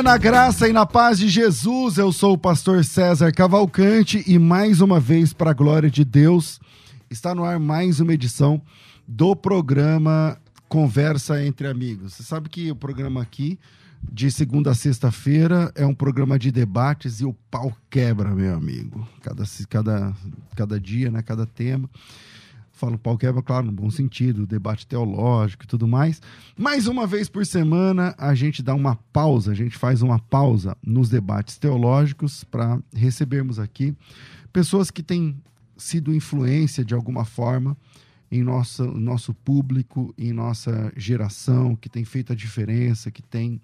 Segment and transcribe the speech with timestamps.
[0.00, 1.98] Dia na graça e na paz de Jesus.
[1.98, 6.58] Eu sou o pastor César Cavalcante e mais uma vez, para a glória de Deus,
[7.10, 8.62] está no ar mais uma edição
[9.06, 10.38] do programa
[10.70, 12.14] Conversa entre Amigos.
[12.14, 13.58] Você sabe que o programa aqui,
[14.02, 19.06] de segunda a sexta-feira, é um programa de debates e o pau quebra, meu amigo.
[19.20, 20.14] Cada, cada,
[20.56, 21.20] cada dia, né?
[21.20, 21.90] cada tema
[22.80, 26.20] falo pau quebra, claro, no bom sentido, debate teológico e tudo mais.
[26.56, 30.74] Mais uma vez por semana, a gente dá uma pausa, a gente faz uma pausa
[30.82, 33.94] nos debates teológicos para recebermos aqui
[34.50, 35.36] pessoas que têm
[35.76, 37.76] sido influência de alguma forma
[38.30, 43.60] em nosso, nosso público, em nossa geração, que tem feito a diferença, que tem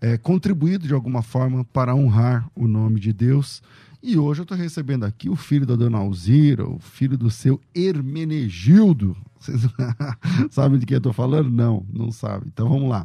[0.00, 3.62] é, contribuído de alguma forma para honrar o nome de Deus.
[4.00, 7.60] E hoje eu estou recebendo aqui o filho da dona Alzira, o filho do seu
[7.74, 9.16] Hermenegildo.
[9.40, 9.62] Vocês
[10.50, 11.50] sabem de quem eu estou falando?
[11.50, 12.46] Não, não sabem.
[12.46, 13.04] Então vamos lá.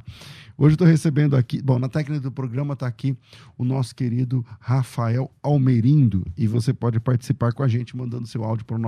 [0.55, 3.17] Hoje eu estou recebendo aqui, bom, na técnica do programa está aqui
[3.58, 6.27] o nosso querido Rafael Almerindo.
[6.38, 8.80] E você pode participar com a gente mandando seu áudio para o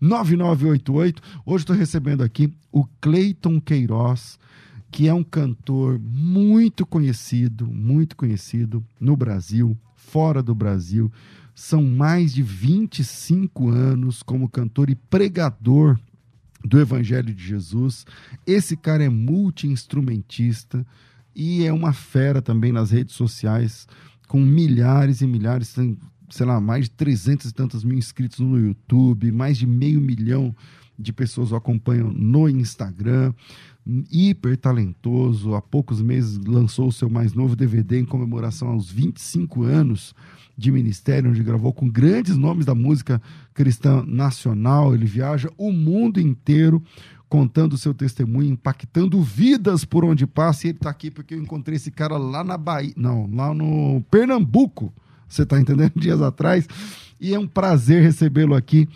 [0.00, 1.16] 98484-9988.
[1.44, 4.38] Hoje estou recebendo aqui o Cleiton Queiroz
[4.92, 9.78] que é um cantor muito conhecido, muito conhecido no Brasil,
[10.10, 11.10] fora do Brasil.
[11.54, 15.98] São mais de 25 anos como cantor e pregador
[16.64, 18.04] do Evangelho de Jesus.
[18.46, 20.86] Esse cara é multi-instrumentista
[21.34, 23.86] e é uma fera também nas redes sociais,
[24.26, 25.74] com milhares e milhares,
[26.28, 30.54] sei lá, mais de 300 e tantos mil inscritos no YouTube, mais de meio milhão
[30.98, 33.32] de pessoas o acompanham no Instagram
[34.10, 35.54] hiper talentoso.
[35.54, 40.14] Há poucos meses lançou o seu mais novo DVD em comemoração aos 25 anos
[40.56, 43.20] de ministério, onde gravou com grandes nomes da música
[43.54, 44.94] cristã nacional.
[44.94, 46.82] Ele viaja o mundo inteiro
[47.28, 50.66] contando o seu testemunho, impactando vidas por onde passa.
[50.66, 54.02] E ele está aqui porque eu encontrei esse cara lá na Bahia, não, lá no
[54.10, 54.92] Pernambuco.
[55.28, 55.92] Você está entendendo?
[55.96, 56.66] Dias atrás.
[57.20, 58.88] E é um prazer recebê-lo aqui.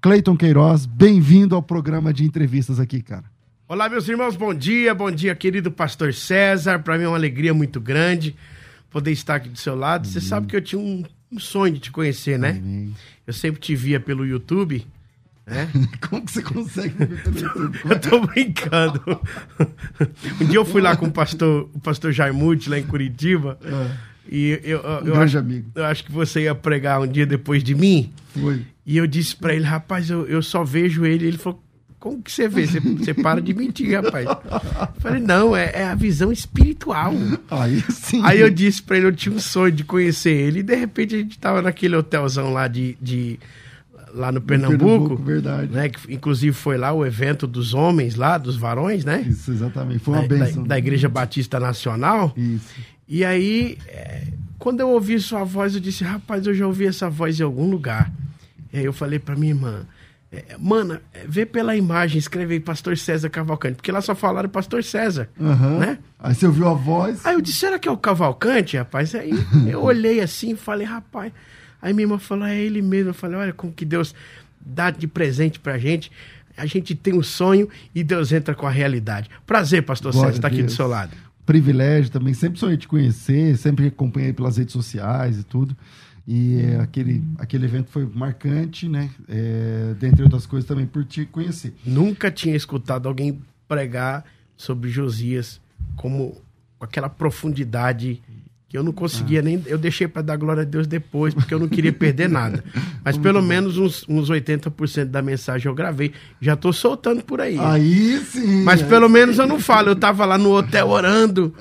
[0.00, 3.29] Cleiton Queiroz, bem-vindo ao programa de entrevistas aqui, cara.
[3.70, 6.80] Olá, meus irmãos, bom dia, bom dia, querido pastor César.
[6.80, 8.34] Para mim é uma alegria muito grande
[8.90, 10.08] poder estar aqui do seu lado.
[10.08, 12.58] Você sabe que eu tinha um, um, sonho de te conhecer, né?
[12.60, 12.92] Amém.
[13.24, 14.84] Eu sempre te via pelo YouTube.
[15.46, 15.70] Né?
[16.10, 17.78] Como que você consegue ver pelo YouTube?
[17.88, 19.20] eu tô brincando.
[20.40, 23.56] um dia eu fui lá com o pastor, o pastor Jaimute, lá em Curitiba.
[23.62, 23.90] É.
[24.28, 25.70] E eu, eu, um eu, acho, amigo.
[25.76, 28.12] eu acho que você ia pregar um dia depois de mim.
[28.34, 28.66] Foi.
[28.84, 31.24] E eu disse para ele, rapaz, eu, eu só vejo ele.
[31.24, 31.62] Ele falou,
[32.00, 32.66] como que você vê?
[32.66, 34.26] Você, você para de mentir, rapaz.
[34.26, 37.12] Eu falei, não, é, é, a visão espiritual.
[37.50, 38.22] Aí sim.
[38.24, 41.14] Aí eu disse pra ele, eu tinha um sonho de conhecer ele, e de repente
[41.14, 42.96] a gente tava naquele hotelzão lá de.
[43.00, 43.38] de
[44.12, 45.72] lá no Pernambuco, Pernambuco, verdade.
[45.72, 49.24] Né, que inclusive foi lá o evento dos homens lá, dos varões, né?
[49.28, 50.00] Isso, exatamente.
[50.00, 50.62] Foi uma da, benção.
[50.62, 52.32] Da, da Igreja Batista Nacional.
[52.36, 52.74] Isso.
[53.06, 54.24] E aí, é,
[54.58, 57.70] quando eu ouvi sua voz, eu disse, rapaz, eu já ouvi essa voz em algum
[57.70, 58.10] lugar.
[58.72, 59.86] E aí eu falei pra minha irmã,
[60.32, 64.48] é, mana, é, vê pela imagem, escreve aí Pastor César Cavalcante, porque lá só falaram
[64.48, 65.78] Pastor César, uhum.
[65.78, 65.98] né?
[66.18, 67.26] Aí você ouviu a voz.
[67.26, 69.14] Aí eu disse, será que é o Cavalcante, rapaz?
[69.14, 69.32] Aí
[69.68, 71.32] eu olhei assim e falei, rapaz.
[71.82, 73.10] Aí minha irmã falou, é ele mesmo.
[73.10, 74.14] Eu falei, olha como que Deus
[74.60, 76.12] dá de presente pra gente.
[76.56, 79.30] A gente tem um sonho e Deus entra com a realidade.
[79.46, 81.16] Prazer, Pastor Glória César, estar tá aqui do seu lado.
[81.44, 85.76] Privilégio também, sempre sonhei te conhecer, sempre acompanhei pelas redes sociais e tudo.
[86.32, 89.10] E é, aquele, aquele evento foi marcante, né?
[89.28, 91.74] É, dentre outras coisas também por te conhecer.
[91.84, 94.24] Nunca tinha escutado alguém pregar
[94.56, 95.60] sobre Josias
[95.96, 96.40] como
[96.80, 98.22] aquela profundidade
[98.70, 99.42] que eu não conseguia ah.
[99.42, 99.60] nem.
[99.66, 102.62] Eu deixei para dar glória a Deus depois, porque eu não queria perder nada.
[103.04, 106.12] Mas pelo menos uns, uns 80% da mensagem eu gravei.
[106.40, 107.58] Já tô soltando por aí.
[107.58, 108.62] Aí sim.
[108.62, 109.88] Mas pelo menos eu não falo.
[109.88, 111.52] Eu tava lá no hotel orando.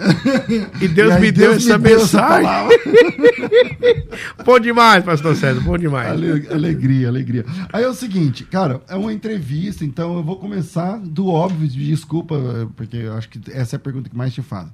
[0.82, 2.48] E Deus e me deu Deus essa me mensagem.
[2.48, 6.10] Essa bom demais, pastor César, bom demais.
[6.52, 7.46] Alegria, alegria.
[7.72, 12.36] Aí é o seguinte, cara, é uma entrevista, então eu vou começar do óbvio, desculpa,
[12.76, 14.68] porque eu acho que essa é a pergunta que mais te faz.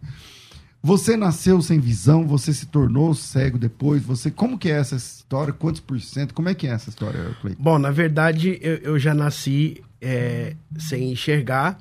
[0.85, 5.51] Você nasceu sem visão, você se tornou cego depois, você como que é essa história?
[5.51, 6.31] Quantos por cento?
[6.31, 7.63] Como é que é essa história, Cleiton?
[7.63, 11.79] Bom, na verdade, eu, eu já nasci é, sem enxergar,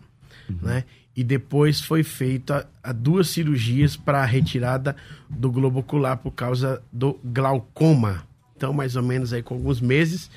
[0.49, 0.57] uhum.
[0.63, 0.85] né?
[1.15, 4.97] E depois foi feita a, a duas cirurgias para a retirada
[5.29, 8.27] do globo ocular por causa do glaucoma.
[8.57, 10.31] Então, mais ou menos aí com alguns meses,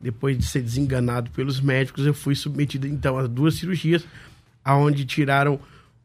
[0.00, 4.04] depois de ser desenganado pelos médicos, eu fui submetido então a duas cirurgias,
[4.64, 5.60] aonde tiraram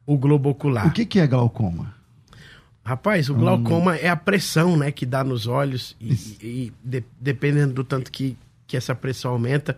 [0.05, 0.85] o globo ocular.
[0.85, 1.92] O que, que é glaucoma?
[2.83, 3.99] Rapaz, o glaucoma hum.
[4.01, 8.37] é a pressão, né, que dá nos olhos e, e de, dependendo do tanto que,
[8.67, 9.77] que essa pressão aumenta,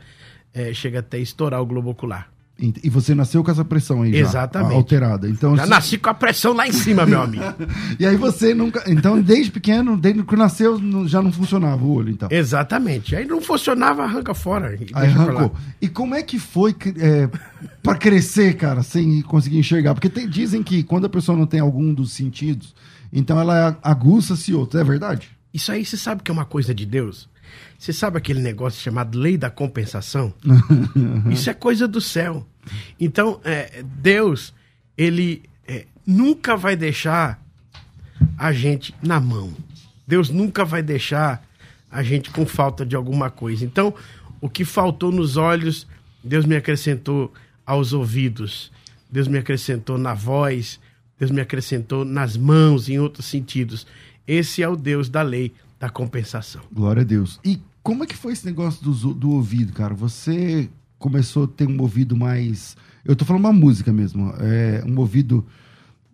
[0.53, 2.29] é, chega até estourar o globo ocular.
[2.57, 4.71] E você nasceu com essa pressão aí Exatamente.
[4.71, 5.27] Já, alterada.
[5.27, 7.43] Então, já nasci com a pressão lá em cima, meu amigo.
[7.99, 8.81] e aí você nunca.
[8.87, 12.29] Então, desde pequeno, desde que nasceu, já não funcionava o olho, então.
[12.31, 13.13] Exatamente.
[13.13, 14.79] Aí não funcionava, arranca fora.
[14.93, 15.53] Aí arrancou.
[15.81, 17.29] E como é que foi é,
[17.83, 19.93] para crescer, cara, sem conseguir enxergar?
[19.93, 22.73] Porque tem, dizem que quando a pessoa não tem algum dos sentidos,
[23.15, 24.77] então ela aguça-se outro.
[24.77, 25.29] É verdade?
[25.53, 27.29] Isso aí você sabe que é uma coisa de Deus?
[27.79, 30.33] Você sabe aquele negócio chamado lei da compensação?
[31.31, 32.45] Isso é coisa do céu.
[32.99, 34.53] Então, é, Deus,
[34.97, 37.41] ele é, nunca vai deixar
[38.37, 39.53] a gente na mão.
[40.05, 41.45] Deus nunca vai deixar
[41.89, 43.63] a gente com falta de alguma coisa.
[43.63, 43.93] Então,
[44.41, 45.87] o que faltou nos olhos,
[46.23, 47.33] Deus me acrescentou
[47.65, 48.71] aos ouvidos.
[49.09, 50.79] Deus me acrescentou na voz.
[51.17, 53.87] Deus me acrescentou nas mãos, em outros sentidos.
[54.27, 56.61] Esse é o Deus da lei da compensação.
[56.71, 57.39] Glória a Deus.
[57.43, 59.93] E como é que foi esse negócio do, do ouvido, cara?
[59.93, 62.75] Você começou a ter um ouvido mais.
[63.05, 64.33] Eu tô falando uma música mesmo.
[64.39, 65.45] É, um ouvido.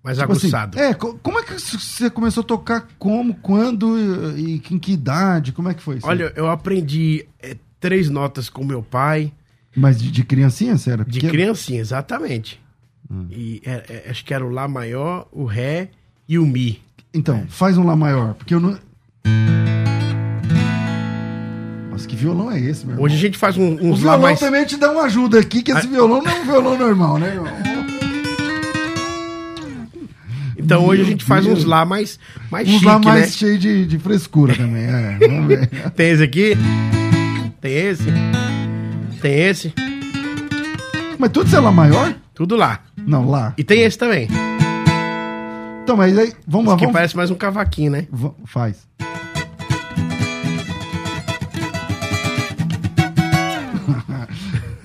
[0.04, 0.80] Mais tipo assim, aguçado.
[0.80, 3.98] Assim, é, como é que você começou a tocar como, quando
[4.38, 5.52] e em que idade?
[5.52, 6.08] Como é que foi isso?
[6.08, 9.32] Olha, eu aprendi é, três notas com meu pai.
[9.76, 11.06] Mas de, de criancinha, sério?
[11.06, 12.60] De criancinha, exatamente.
[13.12, 13.28] Hum.
[13.30, 15.90] E é, é, acho que era o Lá maior, o Ré
[16.30, 16.82] e o Mi.
[17.14, 17.46] Então, é.
[17.50, 18.78] faz um Lá maior, porque eu não.
[21.92, 23.06] Nossa, que violão é esse, meu irmão?
[23.06, 24.40] Hoje a gente faz um, uns o lá mais...
[24.40, 27.34] também te dá uma ajuda aqui, que esse violão não é um violão normal, né,
[27.34, 27.54] irmão?
[30.58, 32.18] Então hoje a gente faz uns lá mais,
[32.50, 33.28] mais uns chique, lá mais né?
[33.28, 35.18] cheio de, de frescura também, é.
[35.96, 36.58] Tem esse aqui,
[37.60, 38.06] tem esse,
[39.22, 39.74] tem esse.
[41.18, 42.16] Mas tudo isso é lá maior?
[42.42, 42.82] Tudo lá.
[42.98, 43.54] Não, lá.
[43.56, 44.28] E tem esse também.
[45.84, 46.76] Então, mas aí, vamos lá.
[46.76, 46.94] Que vamos...
[46.94, 48.08] parece mais um cavaquinho, né?
[48.12, 48.88] V faz.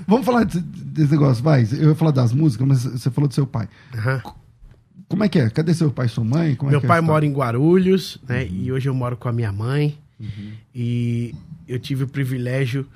[0.07, 1.67] Vamos falar desse negócio, vai.
[1.73, 3.67] Eu ia falar das músicas, mas você falou do seu pai.
[3.95, 4.33] Uhum.
[5.09, 5.49] Como é que é?
[5.49, 6.55] Cadê seu pai e sua mãe?
[6.57, 8.43] Como é Meu é pai é mora em Guarulhos, né?
[8.43, 8.49] Uhum.
[8.51, 9.99] E hoje eu moro com a minha mãe.
[10.21, 10.53] Uhum.
[10.75, 11.35] E
[11.67, 12.87] eu tive o privilégio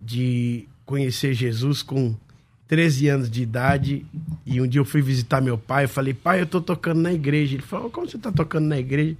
[0.00, 2.16] de conhecer Jesus com
[2.70, 4.06] 13 anos de idade.
[4.46, 5.86] E um dia eu fui visitar meu pai.
[5.86, 7.56] Eu falei, pai, eu tô tocando na igreja.
[7.56, 9.16] Ele falou, como você tá tocando na igreja?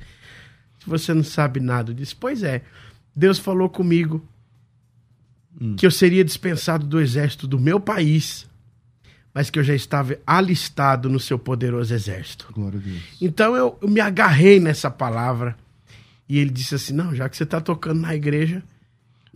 [0.79, 1.91] Se você não sabe nada.
[1.91, 2.63] Eu disse, pois é.
[3.15, 4.25] Deus falou comigo
[5.61, 5.75] hum.
[5.75, 8.49] que eu seria dispensado do exército do meu país,
[9.35, 12.47] mas que eu já estava alistado no seu poderoso exército.
[12.53, 13.03] Glória a Deus.
[13.21, 15.57] Então eu, eu me agarrei nessa palavra
[16.29, 18.63] e ele disse assim: Não, já que você está tocando na igreja,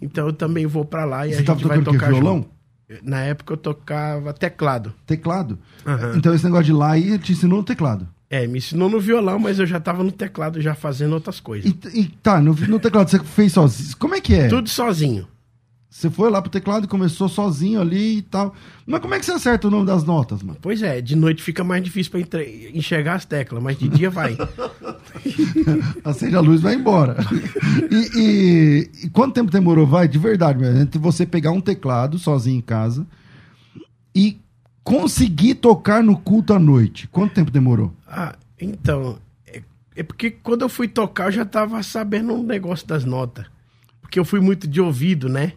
[0.01, 2.37] então eu também vou para lá e você a gente vai tocar violão?
[2.37, 2.55] Junto.
[3.03, 4.93] Na época eu tocava teclado.
[5.07, 5.59] Teclado?
[5.87, 6.17] Uhum.
[6.17, 8.07] Então esse negócio de lá aí te ensinou no teclado?
[8.29, 11.71] É, me ensinou no violão, mas eu já estava no teclado já fazendo outras coisas.
[11.71, 13.97] E, e tá, no, no, teclado você fez sozinho.
[13.99, 14.49] Como é que é?
[14.49, 15.29] Tudo sozinho.
[15.95, 18.53] Você foi lá pro teclado e começou sozinho ali e tal.
[18.85, 20.59] Mas como é que você acerta o nome das notas, mano?
[20.61, 22.73] Pois é, de noite fica mais difícil pra entre...
[22.75, 24.37] enxergar as teclas, mas de dia vai.
[26.05, 27.17] Acende a luz vai embora.
[27.93, 30.09] E, e, e, quanto tempo demorou, vai?
[30.09, 33.07] De verdade, mesmo, entre você pegar um teclado sozinho em casa
[34.13, 34.41] e
[34.83, 37.07] conseguir tocar no culto à noite.
[37.07, 37.95] Quanto tempo demorou?
[38.09, 39.17] Ah, então.
[39.47, 39.63] É,
[39.95, 43.47] é porque quando eu fui tocar, eu já tava sabendo um negócio das notas.
[44.03, 45.53] Porque eu fui muito de ouvido, né?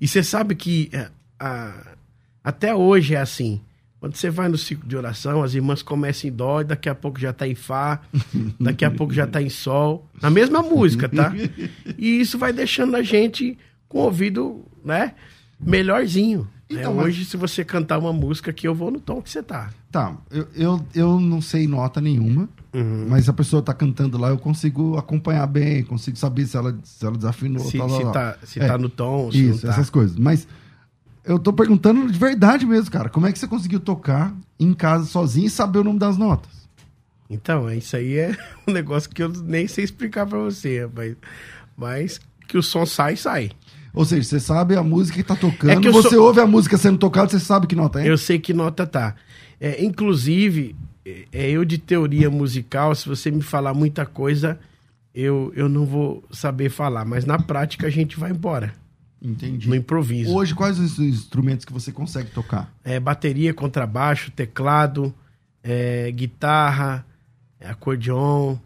[0.00, 1.94] E você sabe que é, a,
[2.42, 3.60] até hoje é assim.
[4.00, 7.20] Quando você vai no ciclo de oração, as irmãs começam em dó, daqui a pouco
[7.20, 8.00] já tá em fá,
[8.58, 11.34] daqui a pouco já tá em sol, na mesma música, tá?
[11.98, 15.14] E isso vai deixando a gente com o ouvido, né,
[15.60, 16.48] melhorzinho.
[16.70, 16.80] Né?
[16.80, 17.28] Então, Hoje, mas...
[17.28, 19.70] se você cantar uma música aqui, eu vou no tom que você tá.
[19.90, 23.06] Tá, eu, eu, eu não sei nota nenhuma, uhum.
[23.08, 27.04] mas a pessoa tá cantando lá, eu consigo acompanhar bem, consigo saber se ela, se
[27.04, 27.64] ela desafinou.
[27.64, 29.72] Se, tal, se, tal, tá, se é, tá no tom, Isso, tá.
[29.72, 30.16] essas coisas.
[30.16, 30.46] Mas
[31.24, 33.08] eu tô perguntando de verdade mesmo, cara.
[33.08, 36.68] Como é que você conseguiu tocar em casa sozinho e saber o nome das notas?
[37.28, 38.36] Então, isso aí é
[38.66, 41.16] um negócio que eu nem sei explicar para você, rapaz.
[41.76, 43.50] Mas que o som sai, sai.
[43.92, 46.26] Ou seja, você sabe a música que tá tocando, é que você sou...
[46.26, 48.08] ouve a música sendo tocada, você sabe que nota é?
[48.08, 49.14] Eu sei que nota tá.
[49.60, 54.58] É, inclusive, é, é eu de teoria musical, se você me falar muita coisa,
[55.14, 58.72] eu, eu não vou saber falar, mas na prática a gente vai embora.
[59.20, 59.68] Entendi.
[59.68, 60.34] No improviso.
[60.34, 62.72] Hoje, quais os instrumentos que você consegue tocar?
[62.82, 65.14] É bateria, contrabaixo, teclado,
[65.62, 67.04] é, guitarra,
[67.60, 68.56] acordeon.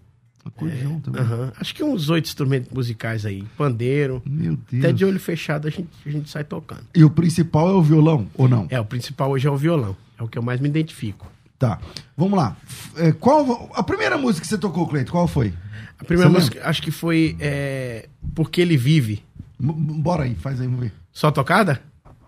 [0.45, 1.23] Acordeon é, também.
[1.23, 1.53] Uh -huh.
[1.59, 3.45] Acho que uns oito instrumentos musicais aí.
[3.57, 4.23] Pandeiro.
[4.25, 4.85] Meu Deus.
[4.85, 6.85] Até de olho fechado a gente, a gente sai tocando.
[6.95, 8.67] E o principal é o violão, ou não?
[8.71, 9.97] É, o principal hoje é o violão.
[10.19, 11.31] É o que eu mais me identifico.
[11.59, 11.79] Tá.
[12.17, 12.57] Vamos lá.
[12.97, 15.11] É, qual a primeira música que você tocou, Cleito?
[15.11, 15.55] Qual foi?
[15.99, 16.71] A primeira você música, lembra?
[16.71, 19.23] acho que foi é, Porque Ele Vive.
[19.59, 20.93] M bora aí, faz aí, vamos ver.
[21.13, 21.81] Só tocada?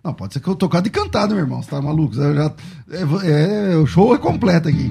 [0.02, 1.60] Não, pode ser que eu tocado e cantado, meu irmão.
[1.60, 2.14] Você tá maluco?
[2.14, 2.54] Já,
[2.90, 4.90] é, é, o show é completo aqui.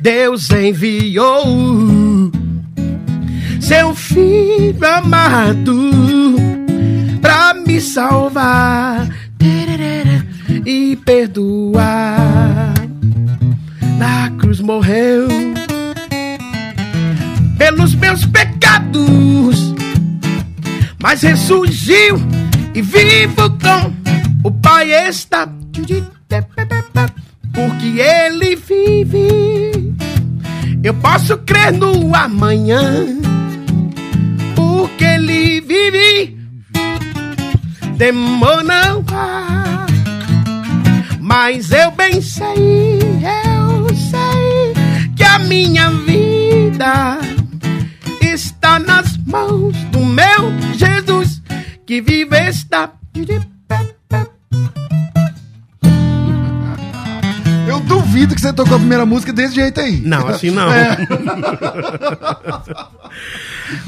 [0.00, 2.32] Deus enviou
[3.60, 6.36] seu filho amado
[7.20, 9.06] pra me salvar
[10.64, 12.74] e perdoar.
[13.98, 15.28] Na cruz morreu
[17.58, 19.74] pelos meus pecados,
[21.02, 22.16] mas ressurgiu
[22.74, 25.46] e vivo com o Pai está.
[27.52, 29.94] Porque ele vive,
[30.82, 33.06] eu posso crer no amanhã.
[34.54, 36.38] Porque ele vive,
[37.98, 39.86] temor não há.
[41.20, 44.74] Mas eu bem sei, eu sei
[45.16, 47.18] que a minha vida
[48.20, 51.42] está nas mãos do meu Jesus
[51.86, 52.92] que vive está.
[57.90, 60.00] Duvido que você tocou a primeira música desse jeito aí.
[60.00, 60.72] Não, assim não.
[60.72, 60.96] É.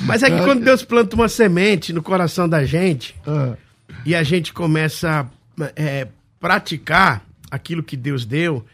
[0.05, 3.55] Mas é que quando Deus planta uma semente no coração da gente Ah.
[4.05, 5.21] e a gente começa
[5.61, 6.09] a é,
[6.41, 8.65] praticar aquilo que Deus deu,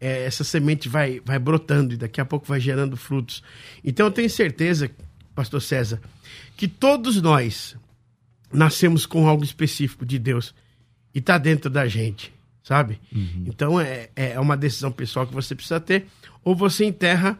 [0.00, 3.42] é, essa semente vai, vai brotando e daqui a pouco vai gerando frutos.
[3.82, 4.90] Então eu tenho certeza,
[5.34, 6.00] Pastor César,
[6.56, 7.74] que todos nós
[8.52, 10.54] nascemos com algo específico de Deus
[11.14, 12.32] e está dentro da gente,
[12.64, 12.98] sabe?
[13.46, 16.06] Então é, é uma decisão pessoal que você precisa ter.
[16.42, 17.38] Ou você enterra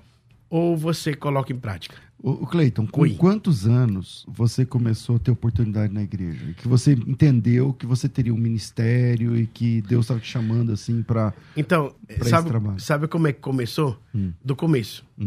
[0.48, 1.96] ou você coloca em prática.
[2.26, 3.10] O Cleiton, com Oi.
[3.10, 6.54] quantos anos você começou a ter oportunidade na igreja?
[6.56, 11.02] Que você entendeu que você teria um ministério e que Deus estava te chamando assim
[11.02, 11.34] para.
[11.54, 12.80] Então, esse sabe, trabalho.
[12.80, 13.98] sabe como é que começou?
[14.42, 15.04] Do começo.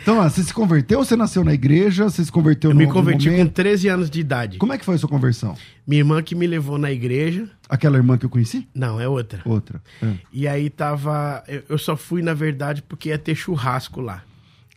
[0.00, 2.04] então, ah, você se converteu ou você nasceu na igreja?
[2.04, 3.52] Você se converteu Eu no me converti com momento?
[3.52, 4.56] 13 anos de idade.
[4.56, 5.54] Como é que foi a sua conversão?
[5.86, 7.46] Minha irmã que me levou na igreja.
[7.68, 8.66] Aquela irmã que eu conheci?
[8.74, 9.42] Não, é outra.
[9.44, 9.82] Outra.
[10.02, 10.14] É.
[10.32, 11.44] E aí tava.
[11.68, 14.24] Eu só fui, na verdade, porque ia ter churrasco lá.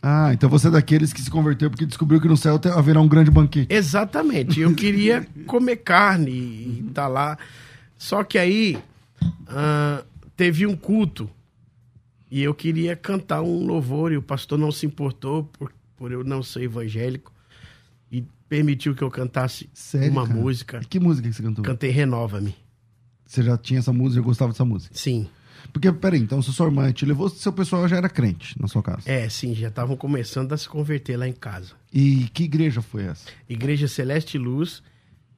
[0.06, 3.08] Ah, então você é daqueles que se converteu porque descobriu que no céu haverá um
[3.08, 3.72] grande banquete.
[3.72, 4.60] Exatamente.
[4.60, 7.38] Eu queria comer carne e tá lá.
[7.96, 8.78] Só que aí
[9.48, 10.04] ah,
[10.36, 11.30] teve um culto
[12.30, 16.22] e eu queria cantar um louvor e o pastor não se importou por, por eu
[16.22, 17.32] não ser evangélico
[18.12, 20.38] e permitiu que eu cantasse Sério, uma cara?
[20.38, 20.80] música.
[20.82, 21.64] E que música que você cantou?
[21.64, 22.54] Cantei Renova-me.
[23.24, 24.94] Você já tinha essa música, já gostava dessa música?
[24.94, 25.26] Sim.
[25.74, 28.80] Porque, peraí, então se sua irmã te levou, seu pessoal já era crente na sua
[28.80, 29.02] casa.
[29.06, 31.72] É, sim, já estavam começando a se converter lá em casa.
[31.92, 33.24] E que igreja foi essa?
[33.48, 34.84] Igreja Celeste Luz,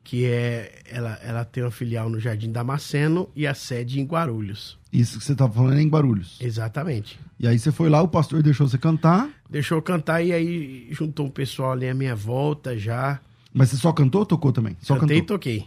[0.04, 0.82] que é.
[0.90, 4.78] Ela, ela tem uma filial no Jardim Damasceno e a sede em Guarulhos.
[4.92, 6.36] Isso que você tava falando é em Guarulhos.
[6.38, 7.18] Exatamente.
[7.40, 10.88] E aí você foi lá, o pastor deixou você cantar, Deixou eu cantar e aí
[10.90, 13.20] juntou um pessoal ali à minha volta já.
[13.54, 14.76] mas você só cantou ou tocou também?
[14.82, 15.36] Só Cantei e cantou.
[15.38, 15.66] toquei.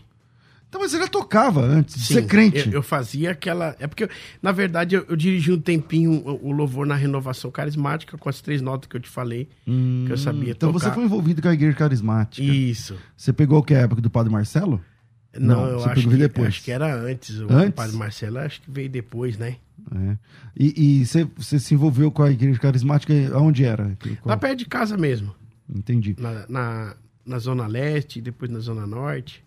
[0.69, 2.67] Então, mas você já tocava antes de Sim, ser crente.
[2.67, 3.75] Eu, eu fazia aquela.
[3.79, 4.09] É porque, eu-
[4.39, 8.39] na verdade, eu, eu dirigi um tempinho o, o louvor na renovação carismática com as
[8.39, 10.89] três notas que eu te falei, que eu sabia então tocar.
[10.89, 12.45] você foi envolvido com a igreja carismática.
[12.45, 12.95] Isso.
[13.17, 14.79] Você pegou que a época do Padre Marcelo?
[15.37, 16.47] Não, Não, eu acho pegou que, depois.
[16.49, 17.39] acho que era antes.
[17.39, 17.73] O Antes?
[17.75, 19.55] padre Marcelo acho que veio depois, né?
[19.95, 20.17] É.
[20.55, 23.95] E, você, se envolveu com a igreja carismática aonde era?
[23.99, 25.33] Que- Lá qual- perto de casa mesmo.
[25.67, 26.15] Entendi.
[26.19, 26.95] Na, na,
[27.25, 29.43] na Zona Leste, depois na Zona Norte.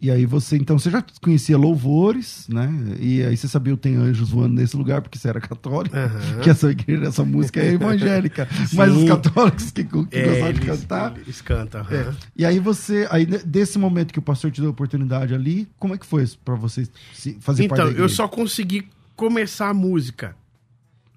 [0.00, 2.72] E aí você, então, você já conhecia louvores, né?
[2.98, 5.94] E aí você sabia Tem Anjos Voando nesse lugar, porque você era católico.
[5.94, 6.40] Aham.
[6.42, 8.48] Que essa igreja, essa música é evangélica.
[8.72, 11.18] Mas os católicos que, que gostavam de cantar.
[11.18, 11.80] eles cantam.
[11.90, 12.00] É.
[12.00, 12.16] aham.
[12.34, 15.94] E aí você, aí desse momento que o pastor te deu a oportunidade ali, como
[15.94, 16.88] é que foi pra você
[17.40, 20.34] fazer parte Então, eu só consegui começar a música.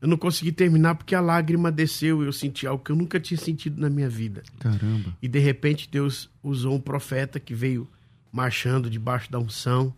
[0.01, 3.17] Eu não consegui terminar porque a lágrima desceu e eu senti algo que eu nunca
[3.17, 4.43] tinha sentido na minha vida.
[4.59, 5.15] Caramba.
[5.21, 7.87] E de repente Deus usou um profeta que veio
[8.33, 9.93] marchando debaixo da unção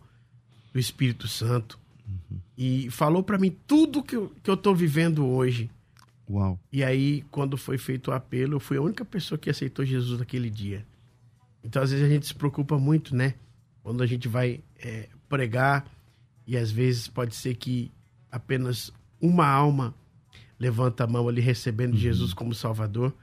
[0.72, 1.78] do Espírito Santo.
[2.06, 2.38] Uhum.
[2.56, 5.70] E falou para mim tudo que eu, que eu tô vivendo hoje.
[6.28, 6.60] Uau.
[6.70, 10.18] E aí, quando foi feito o apelo, eu fui a única pessoa que aceitou Jesus
[10.18, 10.86] naquele dia.
[11.64, 13.34] Então, às vezes, a gente se preocupa muito, né?
[13.82, 15.86] Quando a gente vai é, pregar,
[16.46, 17.90] e às vezes pode ser que
[18.30, 19.94] apenas uma alma
[20.58, 21.98] levanta a mão ali recebendo uhum.
[21.98, 23.14] Jesus como Salvador.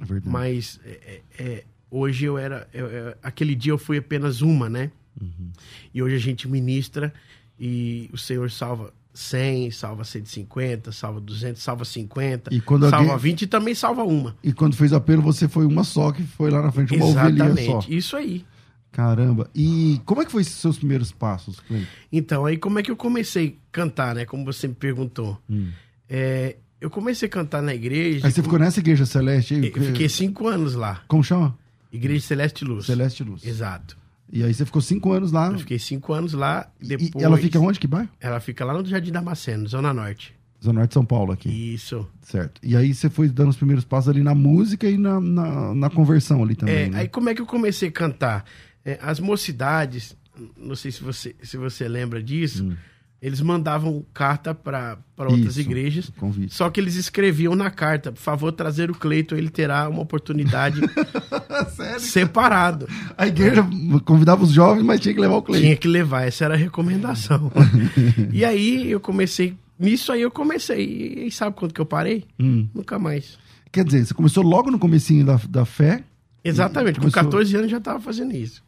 [0.00, 0.30] É verdade.
[0.30, 2.66] Mas é, é, é hoje eu era.
[2.72, 4.90] Eu, eu, aquele dia eu fui apenas uma, né?
[5.20, 5.52] Uhum.
[5.92, 7.12] E hoje a gente ministra
[7.60, 13.32] e o Senhor salva 100, salva 150, salva 200, salva 50, e quando salva alguém...
[13.32, 14.34] 20 e também salva uma.
[14.42, 17.42] E quando fez apelo, você foi uma só que foi lá na frente, uma Exatamente,
[17.42, 17.86] ovelhinha só.
[17.88, 18.44] isso aí.
[18.90, 19.50] Caramba.
[19.54, 21.86] E como é que foi seus primeiros passos, Cleiton?
[22.10, 24.24] Então, aí como é que eu comecei a cantar, né?
[24.24, 25.38] Como você me perguntou.
[25.48, 25.70] Hum.
[26.08, 28.26] É, eu comecei a cantar na igreja.
[28.26, 29.72] Aí você ficou nessa igreja celeste aí?
[29.74, 31.02] Eu fiquei cinco anos lá.
[31.08, 31.56] Como chama?
[31.92, 32.86] Igreja Celeste Luz.
[32.86, 33.44] Celeste Luz.
[33.44, 33.96] Exato.
[34.32, 35.48] E aí você ficou cinco anos lá?
[35.48, 36.66] Eu fiquei cinco anos lá.
[36.80, 37.10] Depois...
[37.14, 37.78] E ela fica onde?
[37.78, 38.08] Que bairro?
[38.18, 40.34] Ela fica lá no Jardim Damasceno, Zona Norte.
[40.64, 41.74] Zona Norte de São Paulo aqui.
[41.74, 42.08] Isso.
[42.22, 42.58] Certo.
[42.62, 45.90] E aí você foi dando os primeiros passos ali na música e na, na, na
[45.90, 46.74] conversão ali também.
[46.74, 47.00] É, né?
[47.00, 48.44] aí como é que eu comecei a cantar?
[48.84, 50.16] É, as mocidades,
[50.56, 52.74] não sei se você, se você lembra disso, hum.
[53.20, 56.10] eles mandavam carta para outras igrejas.
[56.16, 56.54] Convite.
[56.54, 60.80] Só que eles escreviam na carta: por favor, trazer o Cleiton, ele terá uma oportunidade
[62.00, 62.88] separado.
[63.16, 63.66] A igreja
[64.04, 65.64] convidava os jovens, mas tinha que levar o Cleiton.
[65.64, 67.50] Tinha que levar, essa era a recomendação.
[68.32, 69.56] e aí eu comecei.
[69.78, 71.26] Nisso aí eu comecei.
[71.26, 72.24] E sabe quando que eu parei?
[72.38, 72.68] Hum.
[72.74, 73.38] Nunca mais.
[73.70, 76.04] Quer dizer, você começou logo no comecinho da, da fé?
[76.44, 77.22] Exatamente, começou...
[77.22, 78.62] com 14 anos já estava fazendo isso.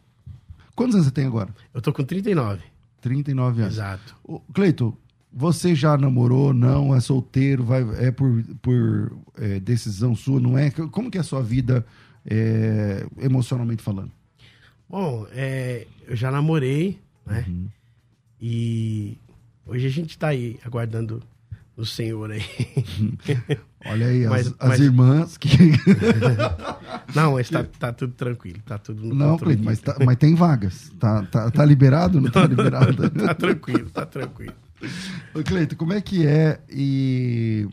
[0.74, 1.50] Quantos anos você tem agora?
[1.72, 2.62] Eu tô com 39.
[3.00, 3.74] 39 anos.
[3.74, 4.16] Exato.
[4.52, 4.96] Cleito,
[5.32, 10.70] você já namorou, não, é solteiro, vai, é por, por é, decisão sua, não é?
[10.70, 11.84] Como que é a sua vida
[12.26, 14.12] é, emocionalmente falando?
[14.88, 17.44] Bom, é, eu já namorei, né?
[17.48, 17.68] Uhum.
[18.40, 19.18] E
[19.66, 21.22] hoje a gente tá aí aguardando
[21.76, 22.42] o Senhor aí.
[23.86, 24.70] Olha aí, mas, as, mas...
[24.72, 25.48] as, irmãs que.
[27.14, 30.34] não, mas tá, tá, tudo tranquilo, tá tudo no Não, Cleiton, mas, tá, mas tem
[30.34, 30.90] vagas.
[30.98, 33.10] Tá, tá, tá liberado ou não tá liberado?
[33.10, 34.54] tá tranquilo, tá tranquilo.
[35.34, 37.68] Ô, Cleiton, como é que é e.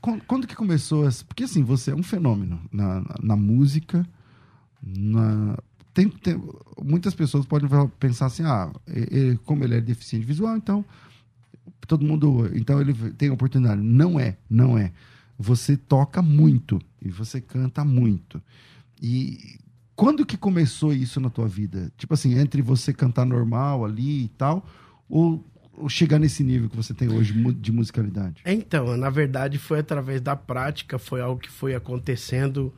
[0.00, 1.24] Quando que começou essa.
[1.24, 4.06] Porque assim, você é um fenômeno na, na, na música,
[4.82, 5.56] na.
[5.92, 6.40] Tem, tem,
[6.80, 10.84] muitas pessoas podem pensar assim, ah, ele, como ele é deficiente visual, então
[11.86, 12.48] todo mundo.
[12.54, 13.82] Então ele tem oportunidade.
[13.82, 14.92] Não é, não é.
[15.38, 18.40] Você toca muito e você canta muito.
[19.00, 19.58] E
[19.96, 21.92] quando que começou isso na tua vida?
[21.96, 24.64] Tipo assim, entre você cantar normal ali e tal,
[25.08, 25.44] ou,
[25.88, 28.42] chegar nesse nível que você tem hoje de musicalidade?
[28.46, 32.72] Então, na verdade, foi através da prática, foi algo que foi acontecendo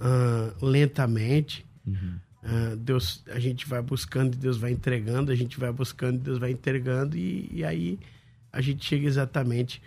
[0.00, 1.66] uh, lentamente.
[1.86, 2.14] Uhum.
[2.42, 6.20] Uh, Deus, a gente vai buscando e Deus vai entregando, a gente vai buscando e
[6.20, 7.98] Deus vai entregando, e, e aí
[8.50, 9.82] a gente chega exatamente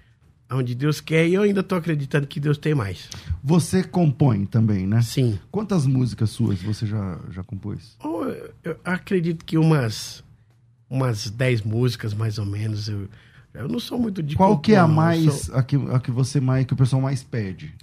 [0.52, 3.10] onde Deus quer e eu ainda estou acreditando que Deus tem mais.
[3.44, 5.02] Você compõe também, né?
[5.02, 5.40] Sim.
[5.52, 7.98] Quantas músicas suas você já, já compôs?
[8.04, 8.26] Oh,
[8.64, 10.24] eu acredito que umas
[10.94, 12.88] umas 10 músicas mais ou menos.
[12.88, 13.10] Eu,
[13.52, 15.56] eu não sou muito de Qual compor, que é a mais sou...
[15.56, 17.74] a que, a que você mais que o pessoal mais pede?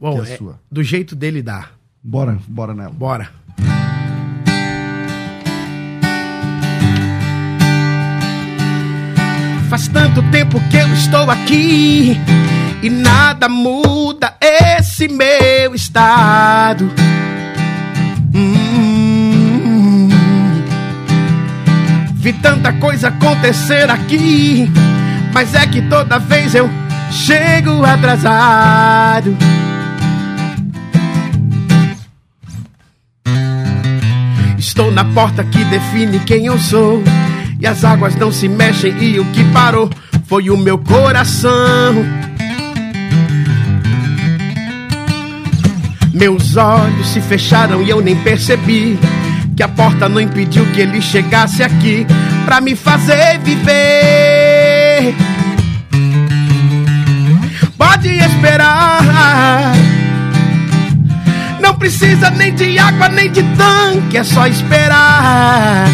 [0.00, 0.38] Bom, é, é
[0.70, 1.70] do jeito dele dá.
[2.02, 2.90] Bora, bora nela.
[2.90, 3.30] Bora.
[9.70, 12.16] Faz tanto tempo que eu estou aqui
[12.82, 16.88] e nada muda esse meu estado.
[22.26, 24.68] Vi tanta coisa acontecer aqui,
[25.32, 26.68] mas é que toda vez eu
[27.12, 29.36] chego atrasado.
[34.58, 37.00] Estou na porta que define quem eu sou.
[37.60, 39.88] E as águas não se mexem e o que parou
[40.26, 41.94] foi o meu coração.
[46.12, 48.98] Meus olhos se fecharam e eu nem percebi
[49.56, 52.06] que a porta não impediu que ele chegasse aqui
[52.44, 55.14] para me fazer viver.
[57.78, 59.72] Pode esperar.
[61.58, 65.88] Não precisa nem de água nem de tanque, é só esperar.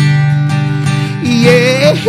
[1.24, 2.00] Yeah.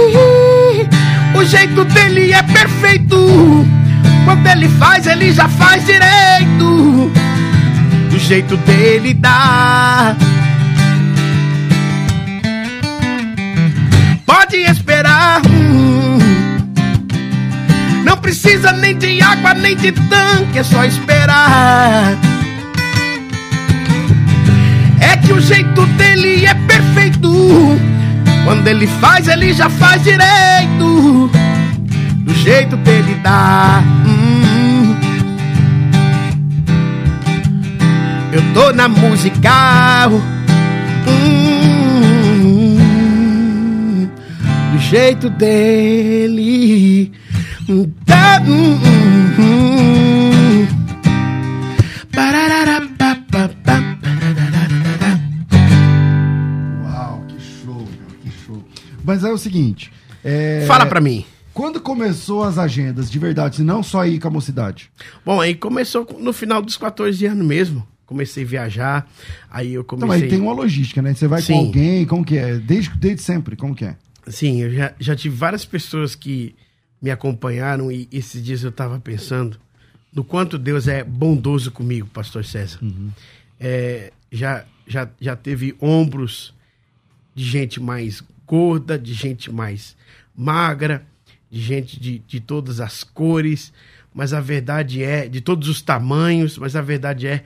[1.36, 3.66] O jeito dele é perfeito.
[4.26, 7.12] Quando ele faz, ele já faz direito.
[8.10, 10.16] Do jeito dele dá.
[18.06, 22.18] Não precisa nem de água, nem de tanque, é só esperar.
[25.00, 27.32] É que o jeito dele é perfeito.
[28.44, 31.30] Quando ele faz, ele já faz direito.
[32.20, 33.82] do jeito dele dá.
[34.06, 34.96] Hum.
[38.32, 40.12] Eu tô na musical.
[41.08, 41.53] Hum.
[44.90, 47.12] Jeito dele.
[48.06, 50.68] Tá, hum, hum, hum.
[56.84, 57.88] Uau, que show,
[58.22, 58.64] que show.
[59.04, 59.92] Mas é o seguinte.
[60.24, 61.26] é, Fala pra mim.
[61.54, 64.90] Quando começou as agendas, de verdade, não só ir com a mocidade?
[65.24, 67.86] Bom, aí começou no final dos 14 anos mesmo.
[68.08, 69.08] Comecei a viajar,
[69.52, 70.22] aí eu Então, comecei...
[70.24, 71.14] mas tem uma logística, né?
[71.14, 71.54] Você vai Sim.
[71.54, 72.56] com alguém, como que é?
[72.58, 73.96] Desde, desde sempre, como que é?
[74.28, 76.56] Sim, eu já, já tive várias pessoas que
[77.02, 79.60] me acompanharam e esses dias eu estava pensando
[80.14, 82.80] no quanto Deus é bondoso comigo, pastor César.
[83.60, 86.54] É, já, já, já teve ombros
[87.36, 89.98] de gente mais gorda, de gente mais
[90.36, 91.06] magra,
[91.50, 93.74] de gente de, de todas as cores,
[94.14, 97.44] mas a verdade é, de todos os tamanhos, mas a verdade é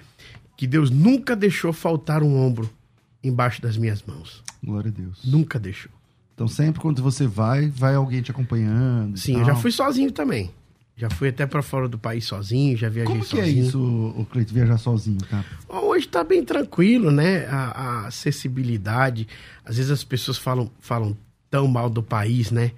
[0.55, 2.69] que Deus nunca deixou faltar um ombro
[3.23, 4.43] embaixo das minhas mãos.
[4.63, 5.19] Glória a Deus.
[5.23, 5.91] Nunca deixou.
[6.37, 9.17] Então sempre quando você vai, vai alguém te acompanhando.
[9.17, 10.51] Sim, eu já fui sozinho também.
[10.95, 13.65] Já fui até pra fora do país sozinho, já viajei Como que é sozinho.
[13.67, 13.79] isso,
[14.17, 15.43] o Cleito, viajar sozinho, cara?
[15.67, 17.47] Hoje tá bem tranquilo, né?
[17.47, 19.27] A, a acessibilidade.
[19.65, 21.17] Às vezes as pessoas falam, falam
[21.49, 22.71] tão mal do país, né?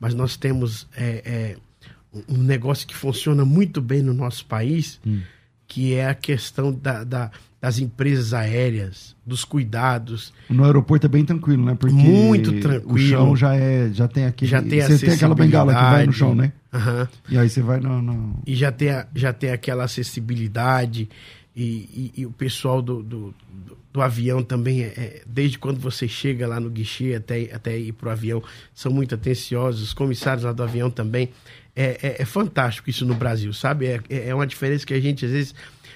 [0.00, 5.20] Mas nós temos é, é, um negócio que funciona muito bem no nosso país, Hum.
[5.66, 7.30] que é a questão da, da-
[7.64, 10.34] das empresas aéreas, dos cuidados.
[10.50, 11.74] No aeroporto é bem tranquilo, né?
[11.74, 12.98] Porque Muito O tranquilo.
[13.08, 14.50] chão já é, já tem aquele.
[14.50, 16.52] Já tem você tem aquela bengala que vai no chão, né?
[16.74, 17.08] Aham.
[17.30, 18.02] E aí você vai no.
[18.02, 21.08] no- e já tem, a- já tem aquela acessibilidade
[21.56, 25.78] e, e- e o pessoal do, do, do- do avião também, é, é, desde quando
[25.80, 28.42] você chega lá no guichê até, até ir pro avião,
[28.74, 31.30] são muito atenciosos, os comissários lá do avião também.
[31.74, 33.86] É, é- é fantástico isso no Brasil, sabe?
[33.86, 35.54] É, é uma diferença que a gente às vezes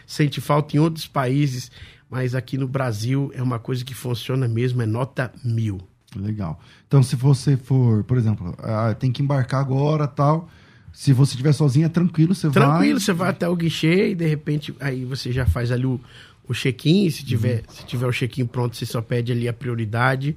[0.08, 1.70] sente falta em outros países,
[2.08, 5.78] mas aqui no Brasil é uma coisa que funciona mesmo, é nota mil.
[6.16, 6.58] Legal.
[6.86, 10.48] Então, se você for, por exemplo, ah, tem que embarcar agora tal.
[10.90, 12.66] Se você estiver sozinho, é tranquilo, você vai.
[12.66, 16.00] Tranquilo, você vai até o guichê e de repente aí você já faz ali o,
[16.48, 17.10] o check-in.
[17.10, 20.34] Se tiver, se tiver o check-in pronto, você só pede ali a prioridade.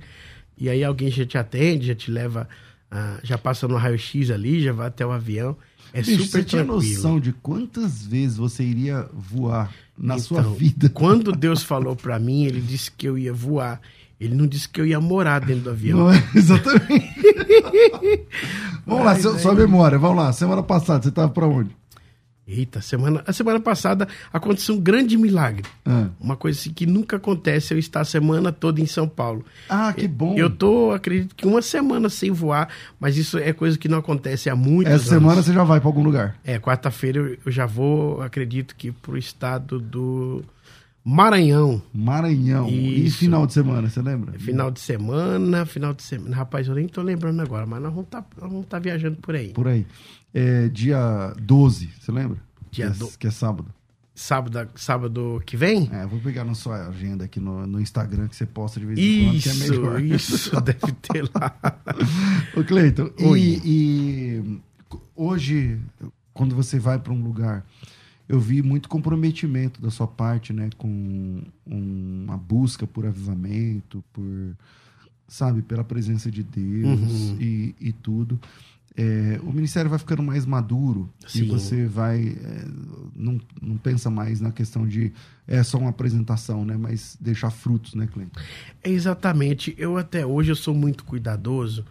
[0.58, 2.50] E aí alguém já te atende, já te leva,
[2.92, 5.56] ah, já passa no raio-x ali, já vai até o avião.
[5.93, 6.93] É Bicho, super você tinha tranquilo.
[6.93, 10.89] noção de quantas vezes você iria voar na sua Então, vida?
[10.89, 13.82] Quando Deus falou pra mim, ele disse que eu ia voar.
[14.19, 15.97] Ele não disse que eu ia morar dentro do avião.
[15.99, 16.23] Não é?
[16.36, 17.10] Exatamente.
[18.86, 20.32] vamos lá, Mas seu- aí- sua memória, vamos lá.
[20.32, 21.71] Semana passada, você estava pra onde?
[22.52, 25.64] Eita, semana, a semana passada aconteceu um grande milagre.
[25.86, 29.46] Ah, Uma coisa assim que nunca acontece, eu estar a semana toda em São Paulo.
[29.70, 30.36] Ah, que bom.
[30.38, 32.68] Eu tô, acredito que uma semana sem voar,
[33.00, 35.24] mas isso é coisa que não acontece há muitos Essa anos.
[35.24, 36.36] semana você já vai pra algum lugar.
[36.44, 40.44] É, quarta-feira eu, eu já vou, acredito que pro estado do
[41.04, 41.82] Maranhão.
[41.94, 42.68] Maranhão.
[42.70, 43.18] E Isso.
[43.18, 44.38] final de semana, você lembra?
[44.38, 46.36] Final de semana, final de semana.
[46.36, 49.36] Rapaz, eu nem tô lembrando agora, mas nós vamos tá, nós vamos tá viajando por
[49.36, 49.50] aí.
[49.50, 49.86] Por aí.
[50.34, 52.38] É, dia 12, você lembra?
[52.72, 53.74] Dia que, é, do- que é sábado.
[54.13, 55.89] Sábado, sábado que vem?
[55.91, 59.00] É, vou pegar na sua agenda aqui no, no Instagram que você posta de vez
[59.00, 60.02] em quando, que é Isso, melhor.
[60.04, 61.56] isso, deve ter lá.
[62.56, 64.60] Ô, Cleiton, e, e
[65.15, 65.80] hoje,
[66.34, 67.65] quando você vai para um lugar,
[68.30, 74.56] eu vi muito comprometimento da sua parte, né, com uma busca por avivamento, por,
[75.28, 77.38] sabe, pela presença de Deus Uhum.
[77.39, 78.39] e, e tudo.
[79.02, 81.48] É, o ministério vai ficando mais maduro e Sim.
[81.48, 82.66] você vai é,
[83.16, 85.12] não, não pensa mais na questão de
[85.48, 88.40] é só uma apresentação, né, mas deixar frutos, né, Cleiton?
[88.84, 89.74] É exatamente.
[89.76, 91.84] Eu até hoje eu sou muito cuidadoso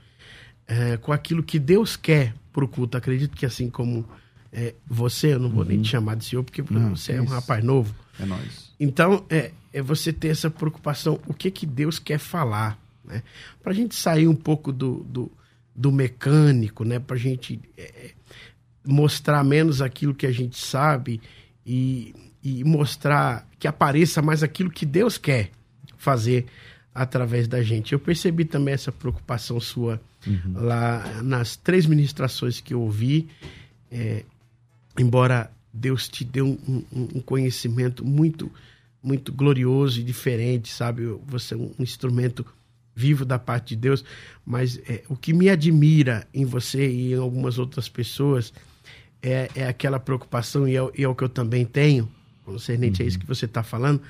[0.68, 2.96] é, com aquilo que Deus quer pro culto.
[2.96, 4.06] Acredito que assim como
[4.52, 7.22] é, você, eu não vou nem te chamar de senhor, porque Não, você que é
[7.22, 7.92] um rapaz novo.
[8.20, 8.72] É nós.
[8.78, 13.24] Então, é, é você ter essa preocupação, o que que Deus quer falar, né?
[13.62, 15.32] Pra gente sair um pouco do, do,
[15.80, 16.98] do mecânico, né?
[16.98, 18.10] Pra gente é,
[18.86, 21.20] mostrar menos aquilo que a gente sabe
[21.64, 25.50] e, e mostrar que apareça mais aquilo que Deus quer
[25.96, 26.46] fazer
[26.94, 27.92] através da gente.
[27.92, 30.00] Eu percebi também essa preocupação sua
[30.54, 33.28] lá nas três ministrações que eu ouvi,
[33.90, 34.22] é,
[34.98, 36.84] embora Deus te dê um, um-
[37.16, 38.50] um conhecimento muito
[39.02, 41.04] muito glorioso e diferente, sabe?
[41.26, 42.44] Você é um instrumento
[43.00, 44.04] vivo da parte de Deus,
[44.44, 48.52] mas é, o que me admira em você e em algumas outras pessoas
[49.22, 52.08] é, é aquela preocupação, e é, o- e é o que eu também tenho,
[52.44, 54.00] concernente a isso que você está falando,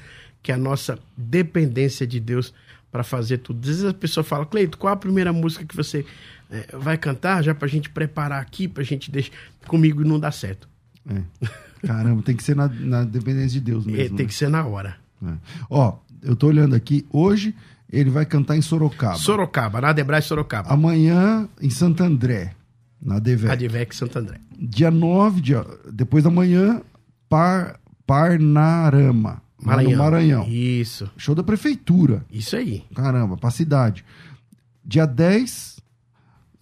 [0.43, 2.53] que é a nossa dependência de Deus
[2.91, 3.61] para fazer tudo.
[3.61, 6.05] Às vezes a pessoa fala, Cleito, qual a primeira música que você
[6.51, 9.31] é, vai cantar já pra gente preparar aqui, pra gente deixar.
[9.69, 10.69] Comigo não dá certo.
[11.09, 11.23] É.
[11.87, 14.01] Caramba, tem que ser na, na dependência de Deus mesmo.
[14.01, 14.25] É, tem né?
[14.25, 14.97] que ser na hora.
[15.25, 15.33] É.
[15.69, 17.55] Ó, eu tô olhando aqui, hoje
[17.93, 19.17] ele vai cantar em Sorocaba.
[19.17, 20.71] Sorocaba, na Debras Sorocaba.
[20.73, 22.55] Amanhã em Santo André,
[23.01, 23.53] na DVEC.
[23.53, 24.39] Advec Santo André.
[24.59, 26.81] Dia 9, dia, depois da manhã,
[27.29, 29.93] Par, Parnarama, Maranhão.
[29.93, 30.47] no Maranhão.
[30.49, 31.11] Isso.
[31.17, 32.25] Show da prefeitura.
[32.31, 32.85] Isso aí.
[32.95, 34.05] Caramba, pra cidade.
[34.85, 35.80] Dia 10,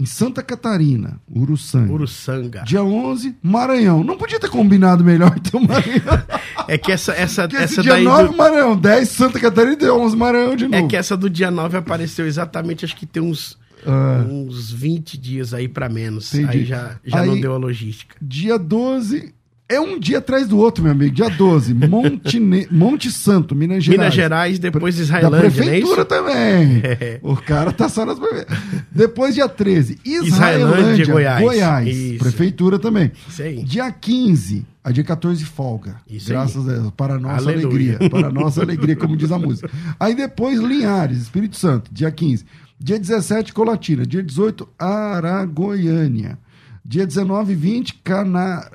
[0.00, 1.92] em Santa Catarina, Uruçanga.
[1.92, 2.62] Uruçanga.
[2.64, 4.04] Dia 11, Maranhão.
[4.04, 6.02] Não podia ter combinado melhor então Maranhão.
[6.68, 8.04] É que essa, essa, Porque essa dia daí.
[8.04, 8.76] 9, do- Maranhão.
[8.76, 10.76] 10, Santa Catarina e dia 11, Maranhão de novo.
[10.84, 13.56] É que essa do dia 9 apareceu exatamente, acho que tem uns,
[13.86, 14.22] Ah.
[14.28, 16.34] uns 20 dias aí pra menos.
[16.34, 16.58] Entendi.
[16.58, 18.14] Aí já, já Aí- não deu a logística.
[18.20, 19.32] Dia 12,
[19.68, 21.14] é um dia atrás do outro, meu amigo.
[21.14, 23.98] Dia 12, Monte, Ne- Monte Santo, Minas Gerais.
[24.00, 26.04] Minas Gerais, depois Da Israelândia, não é prefeitura isso?
[26.06, 26.80] também.
[26.84, 27.20] É.
[27.22, 28.58] O cara tá só nas prefeituras.
[28.90, 31.42] Depois, dia 13, Israelândia, Israelândia, Goiás.
[31.42, 31.88] Goiás.
[31.96, 32.18] Isso.
[32.18, 33.12] Prefeitura também.
[33.28, 33.62] Isso aí.
[33.62, 35.96] Dia 15, a dia 14, folga.
[36.08, 36.90] Isso Graças a Deus.
[36.96, 37.66] Para a nossa Aleluia.
[37.98, 38.10] alegria.
[38.10, 39.70] Para a nossa alegria, como diz a música.
[40.00, 42.44] Aí depois, Linhares, Espírito Santo, dia 15.
[42.80, 44.06] Dia 17, Colatina.
[44.06, 46.38] Dia 18, Aragoiânia.
[46.84, 48.68] Dia 19 e 20, Cana...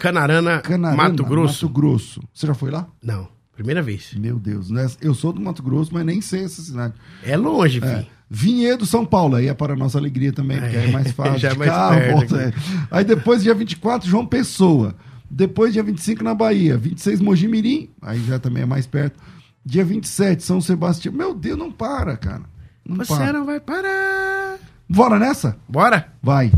[0.00, 1.66] Canarana, Canarana, Mato Grosso.
[1.66, 2.22] Mato Grosso.
[2.32, 2.86] Você já foi lá?
[3.02, 4.12] Não, primeira vez.
[4.16, 4.88] Meu Deus, né?
[5.00, 6.94] Eu sou do Mato Grosso, mas nem sei essa cidade.
[7.24, 7.86] É longe, É.
[7.96, 8.06] filho.
[8.34, 11.36] Vinhedo, São Paulo, aí é para a nossa alegria também, porque é mais fácil.
[11.38, 12.52] Já é de mais carro, perto volta, é.
[12.90, 14.94] Aí depois, dia 24, João Pessoa.
[15.30, 16.78] Depois, dia 25, na Bahia.
[16.78, 19.20] 26, Mojimirim, aí já também é mais perto.
[19.64, 21.12] Dia 27, São Sebastião.
[21.14, 22.42] Meu Deus, não para, cara.
[22.88, 23.32] Não Você para.
[23.34, 24.56] não vai parar.
[24.88, 25.56] Bora nessa?
[25.68, 26.08] Bora?
[26.22, 26.50] Vai.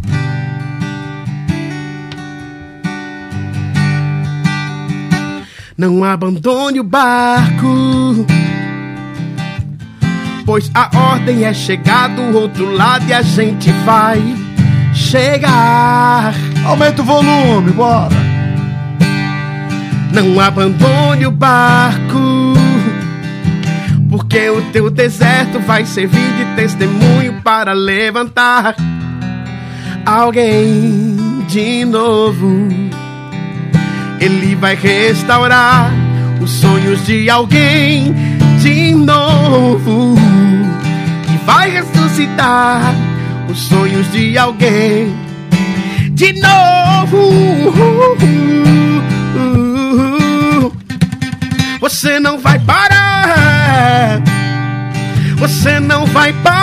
[5.76, 8.24] Não abandone o barco.
[10.46, 14.22] Pois a ordem é chegar do outro lado e a gente vai
[14.94, 16.32] chegar.
[16.64, 18.14] Aumenta o volume, bora.
[20.12, 22.54] Não abandone o barco.
[24.08, 28.76] Porque o teu deserto vai servir de testemunho para levantar
[30.06, 32.68] alguém de novo.
[34.20, 35.92] Ele vai restaurar
[36.40, 38.14] os sonhos de alguém
[38.60, 40.14] de novo.
[41.32, 42.94] E vai ressuscitar
[43.48, 45.14] os sonhos de alguém
[46.10, 47.32] de novo.
[51.80, 54.22] Você não vai parar.
[55.36, 56.53] Você não vai parar,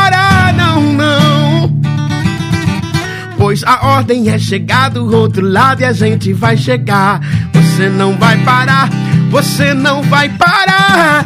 [3.72, 7.22] a ordem é chegar do outro lado e a gente vai chegar.
[7.54, 8.90] Você não vai parar.
[9.30, 11.26] Você não vai parar.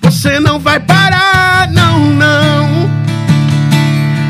[0.00, 2.90] Você não vai parar, não, não.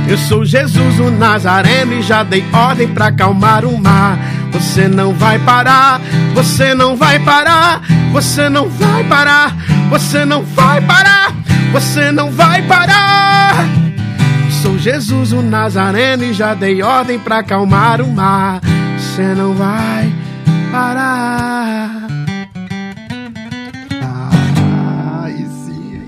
[0.08, 4.18] Eu sou Jesus o Nazareno e já dei ordem pra acalmar o mar.
[4.52, 6.00] Você não vai parar,
[6.32, 9.54] você não vai parar, você não vai parar,
[9.90, 11.34] você não vai parar,
[11.72, 13.73] você não vai parar.
[14.84, 18.60] Jesus o Nazareno e já dei ordem pra acalmar o mar.
[18.98, 20.12] Você não vai
[20.70, 22.06] parar.
[25.22, 26.02] Aí sim.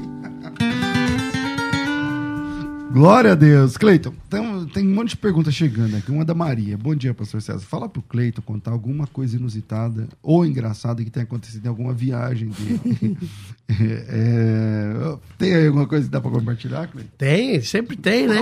[2.92, 3.78] Glória a Deus.
[3.78, 6.12] Cleiton, tem, tem um monte de perguntas chegando aqui.
[6.12, 6.76] Uma da Maria.
[6.76, 7.60] Bom dia, pastor César.
[7.60, 12.50] Fala pro Cleiton contar alguma coisa inusitada ou engraçada que tenha acontecido em alguma viagem
[12.50, 13.16] dele.
[14.08, 17.10] É, tem aí alguma coisa que dá pra compartilhar, Cleiton?
[17.18, 18.40] Tem, sempre tem, né?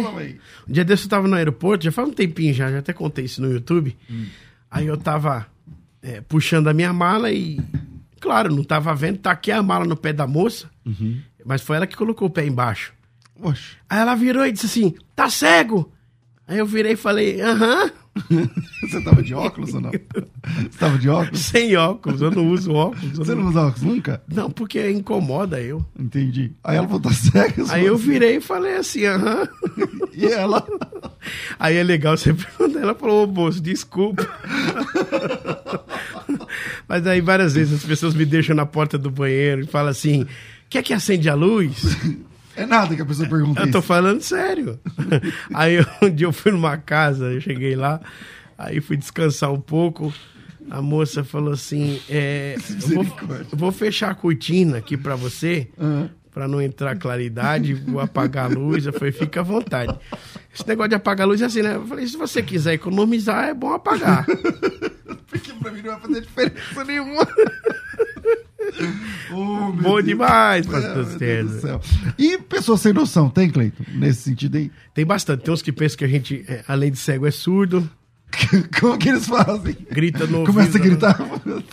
[0.68, 3.24] Um dia desse eu tava no aeroporto, já faz um tempinho já, já até contei
[3.24, 3.96] isso no YouTube.
[4.70, 5.46] Aí eu tava
[6.02, 7.58] é, puxando a minha mala e,
[8.20, 10.68] claro, não tava vendo, taquei a mala no pé da moça,
[11.44, 12.92] mas foi ela que colocou o pé embaixo.
[13.40, 13.76] Oxe.
[13.88, 15.90] Aí ela virou e disse assim: tá cego?
[16.46, 17.90] Aí eu virei e falei: aham,
[18.82, 19.90] Você tava de óculos ou não?
[19.90, 21.40] Você tava de óculos?
[21.40, 23.18] sem óculos, eu não uso óculos.
[23.18, 23.48] Você não...
[23.48, 24.22] usa óculos nunca?
[24.28, 25.84] não, porque incomoda eu.
[25.98, 26.52] Entendi.
[26.62, 27.64] Aí ela falou, tá cega.
[27.70, 29.48] Aí eu virei e falei assim: aham.
[30.16, 30.64] E ela...
[31.58, 32.78] Aí é legal você perguntar.
[32.78, 34.24] Ela falou, ô moço, desculpa.
[36.86, 40.24] Mas aí várias vezes as pessoas me deixam na porta do banheiro e falam assim:
[40.70, 41.96] quer que acende a luz?
[42.56, 43.86] É nada que a pessoa pergunta Eu tô isso.
[43.88, 44.78] falando sério.
[45.52, 48.00] Aí um dia eu fui numa casa, eu cheguei lá,
[48.56, 50.12] aí fui descansar um pouco.
[50.70, 52.56] A moça falou assim: é,
[52.90, 53.06] eu vou,
[53.52, 56.06] eu vou fechar a cortina aqui pra você, Ah.
[56.32, 58.86] pra não entrar claridade, vou apagar a luz.
[58.86, 59.94] Eu falei: fica à vontade.
[60.54, 61.74] Esse negócio de apagar a luz é assim, né?
[61.74, 64.24] Eu falei: se você quiser economizar, é bom apagar.
[65.28, 67.26] Porque pra mim não vai fazer diferença nenhuma.
[69.32, 71.80] oh, Bom demais, pastor César.
[72.18, 73.84] E pessoas sem noção, tem, Cleiton?
[73.94, 74.70] Nesse sentido aí?
[74.92, 75.44] Tem bastante.
[75.44, 77.88] Tem uns que pensam que a gente, é, além de cego, é surdo.
[78.80, 79.76] Como que eles fazem?
[79.90, 81.18] Grita no Começa ouvido, a gritar.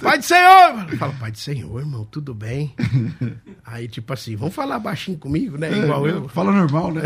[0.01, 0.97] Pai do Senhor!
[0.97, 2.75] Fala, Pai do Senhor, irmão, tudo bem?
[3.65, 5.75] Aí, tipo assim, vamos falar baixinho comigo, né?
[5.75, 6.29] Igual é, eu.
[6.29, 7.01] Fala normal, né?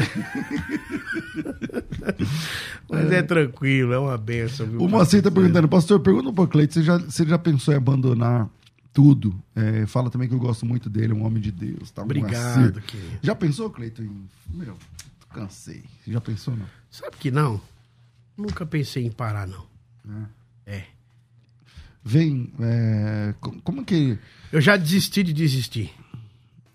[2.89, 3.17] Mas é.
[3.17, 4.67] é tranquilo, é uma benção.
[4.67, 7.77] Viu, o Moacir tá perguntando, pastor, pergunta pro Cleito, você já, você já pensou em
[7.77, 8.49] abandonar
[8.95, 9.36] tudo?
[9.53, 11.91] É, fala também que eu gosto muito dele, é um homem de Deus.
[11.91, 12.01] Tá?
[12.01, 13.19] Obrigado, querido.
[13.21, 14.01] Já pensou, Cleito?
[14.01, 14.25] Em...
[14.49, 14.77] Meu,
[15.34, 15.84] cansei.
[16.08, 16.65] Já pensou, não?
[16.89, 17.60] Sabe que não?
[18.38, 19.65] Nunca pensei em parar, não.
[20.65, 20.77] É.
[20.77, 20.86] é.
[22.01, 24.17] Vem, é, como que...
[24.49, 25.93] Eu já desisti de desistir.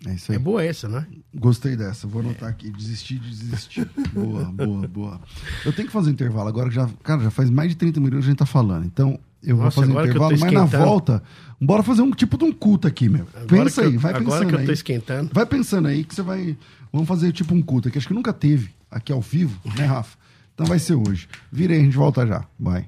[0.05, 0.35] É isso aí.
[0.35, 1.07] É boa essa, né?
[1.33, 2.07] Gostei dessa.
[2.07, 2.51] Vou anotar é.
[2.51, 2.69] aqui.
[2.69, 3.89] Desistir de desistir.
[4.13, 5.21] boa, boa, boa.
[5.65, 7.99] Eu tenho que fazer um intervalo agora, que já, cara, já faz mais de 30
[7.99, 8.85] minutos que a gente tá falando.
[8.85, 11.23] Então, eu Nossa, vou fazer um intervalo, mas na volta,
[11.61, 13.27] bora fazer um tipo de um culto aqui, meu.
[13.35, 14.73] Agora Pensa aí, vai agora pensando que eu tô aí.
[14.73, 15.29] esquentando.
[15.33, 16.57] Vai pensando aí que você vai.
[16.91, 17.97] Vamos fazer tipo um culto aqui.
[17.97, 20.17] Acho que nunca teve aqui ao vivo, né, Rafa?
[20.53, 21.27] Então vai ser hoje.
[21.51, 22.43] Vira aí, a gente volta já.
[22.59, 22.85] Vai.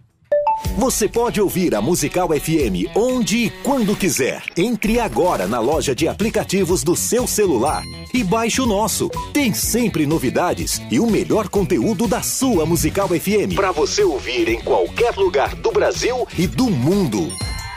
[0.77, 4.43] Você pode ouvir a Musical FM onde e quando quiser.
[4.57, 7.83] Entre agora na loja de aplicativos do seu celular
[8.13, 9.09] e baixe o nosso.
[9.33, 14.62] Tem sempre novidades e o melhor conteúdo da sua Musical FM para você ouvir em
[14.62, 17.29] qualquer lugar do Brasil e do mundo.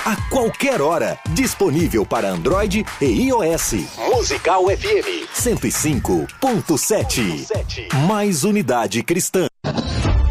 [0.07, 3.73] A qualquer hora, disponível para Android e iOS.
[4.15, 7.97] Musical FM 105.7.
[8.07, 9.49] Mais unidade cristã.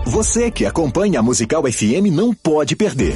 [0.06, 3.16] Você que acompanha a Musical FM não pode perder.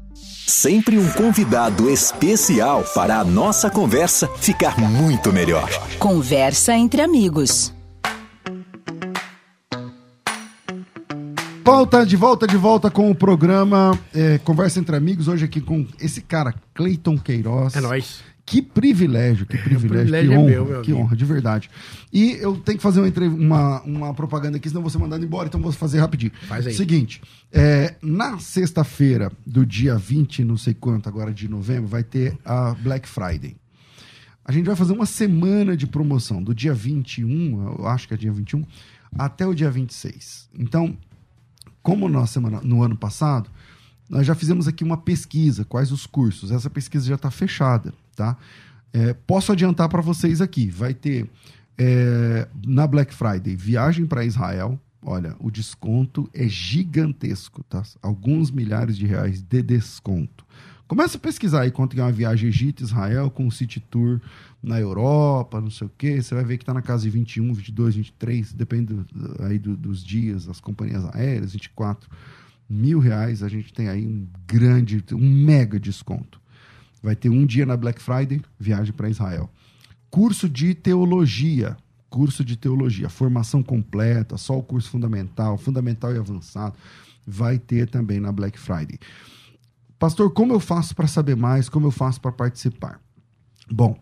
[0.51, 5.69] Sempre um convidado especial para a nossa conversa ficar muito melhor.
[5.97, 7.73] Conversa entre amigos.
[11.63, 15.29] Volta, de volta, de volta com o programa é, Conversa entre Amigos.
[15.29, 17.73] Hoje aqui com esse cara, Cleiton Queiroz.
[17.73, 18.21] É nóis.
[18.45, 21.69] Que privilégio, que privilégio, privilégio que é honra, é meu, que honra, de verdade.
[22.11, 25.47] E eu tenho que fazer uma, uma, uma propaganda aqui, senão vou ser mandado embora,
[25.47, 26.31] então vou fazer rapidinho.
[26.47, 26.73] Faz aí.
[26.73, 32.37] Seguinte, é, na sexta-feira do dia 20, não sei quanto, agora de novembro, vai ter
[32.43, 33.55] a Black Friday.
[34.43, 38.17] A gente vai fazer uma semana de promoção, do dia 21, eu acho que é
[38.17, 38.65] dia 21,
[39.17, 40.49] até o dia 26.
[40.57, 40.97] Então,
[41.81, 43.49] como na semana, no ano passado,
[44.09, 46.51] nós já fizemos aqui uma pesquisa, quais os cursos.
[46.51, 48.37] Essa pesquisa já está fechada tá?
[48.93, 51.29] É, posso adiantar para vocês aqui, vai ter
[51.77, 54.79] é, na Black Friday viagem para Israel.
[55.03, 57.81] Olha, o desconto é gigantesco, tá?
[58.01, 60.45] Alguns milhares de reais de desconto.
[60.91, 64.19] Começa a pesquisar aí quanto é uma viagem Egito-Israel com um city tour
[64.61, 66.21] na Europa, não sei o quê.
[66.21, 68.99] Você vai ver que está na casa de 21, 22, 23, depende
[69.39, 72.09] aí do, dos dias, das companhias aéreas, 24
[72.69, 73.41] mil reais.
[73.41, 76.40] A gente tem aí um grande, um mega desconto.
[77.01, 79.49] Vai ter um dia na Black Friday, viagem para Israel.
[80.09, 81.77] Curso de teologia.
[82.09, 86.75] Curso de teologia, formação completa, só o curso fundamental, fundamental e avançado,
[87.25, 88.99] vai ter também na Black Friday.
[89.97, 91.69] Pastor, como eu faço para saber mais?
[91.69, 92.99] Como eu faço para participar?
[93.71, 93.97] Bom,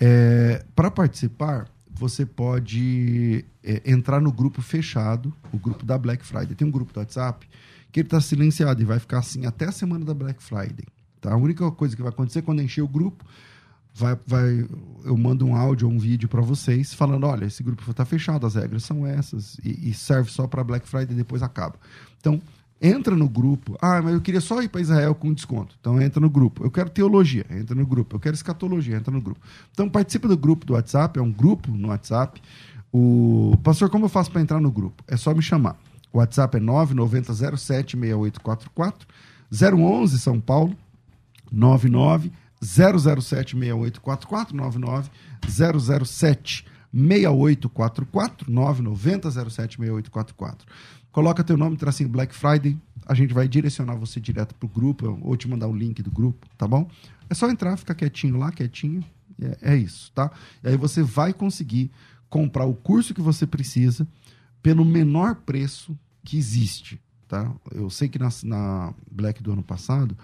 [0.00, 6.56] é, para participar, você pode é, entrar no grupo fechado, o grupo da Black Friday.
[6.56, 7.48] Tem um grupo do WhatsApp
[7.92, 10.86] que ele está silenciado e vai ficar assim até a semana da Black Friday.
[11.22, 11.32] Tá?
[11.32, 13.24] A única coisa que vai acontecer quando encher o grupo,
[13.94, 14.66] vai, vai,
[15.04, 18.46] eu mando um áudio ou um vídeo para vocês falando: olha, esse grupo está fechado,
[18.46, 21.76] as regras são essas, e, e serve só para Black Friday e depois acaba.
[22.18, 22.42] Então,
[22.80, 23.78] entra no grupo.
[23.80, 25.76] Ah, mas eu queria só ir para Israel com desconto.
[25.80, 26.64] Então entra no grupo.
[26.64, 28.16] Eu quero teologia, entra no grupo.
[28.16, 29.40] Eu quero escatologia, entra no grupo.
[29.70, 32.42] Então participa do grupo do WhatsApp, é um grupo no WhatsApp.
[32.92, 35.04] O pastor, como eu faço para entrar no grupo?
[35.06, 35.78] É só me chamar.
[36.12, 39.06] O WhatsApp é 990076844
[39.52, 40.76] 011 São Paulo
[41.52, 42.32] 99
[42.62, 45.10] 007 6844 99
[45.46, 50.66] 007 6844 990 07 6844.
[51.10, 55.36] Coloca teu nome, tracinho Black Friday, a gente vai direcionar você direto pro grupo ou
[55.36, 56.88] te mandar o link do grupo, tá bom?
[57.28, 59.04] É só entrar, ficar quietinho lá, quietinho,
[59.40, 60.30] é, é isso, tá?
[60.62, 61.90] E aí você vai conseguir
[62.30, 64.06] comprar o curso que você precisa
[64.62, 67.52] pelo menor preço que existe, tá?
[67.72, 70.16] Eu sei que na, na Black do ano passado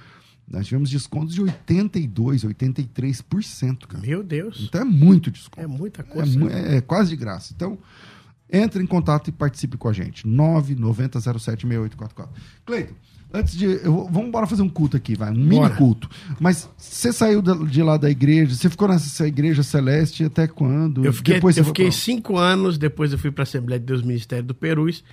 [0.51, 4.07] nós tivemos descontos de 82%, 83%, cara.
[4.07, 4.64] Meu Deus.
[4.68, 5.61] Então é muito desconto.
[5.61, 6.38] É muita coisa.
[6.51, 7.53] É, é, é quase de graça.
[7.55, 7.78] Então,
[8.51, 10.26] entre em contato e participe com a gente.
[10.26, 12.28] 990076844.
[12.64, 12.94] Cleiton,
[13.32, 13.64] antes de.
[13.66, 15.30] Eu, vamos embora fazer um culto aqui, vai.
[15.30, 15.74] Um mini Bora.
[15.76, 16.09] culto.
[16.40, 21.05] Mas você saiu de lá da igreja, você ficou nessa igreja celeste até quando?
[21.05, 23.86] Eu fiquei, Depois eu fiquei pra- cinco anos, depois eu fui para a Assembleia de
[23.86, 25.05] Deus Ministério do Perus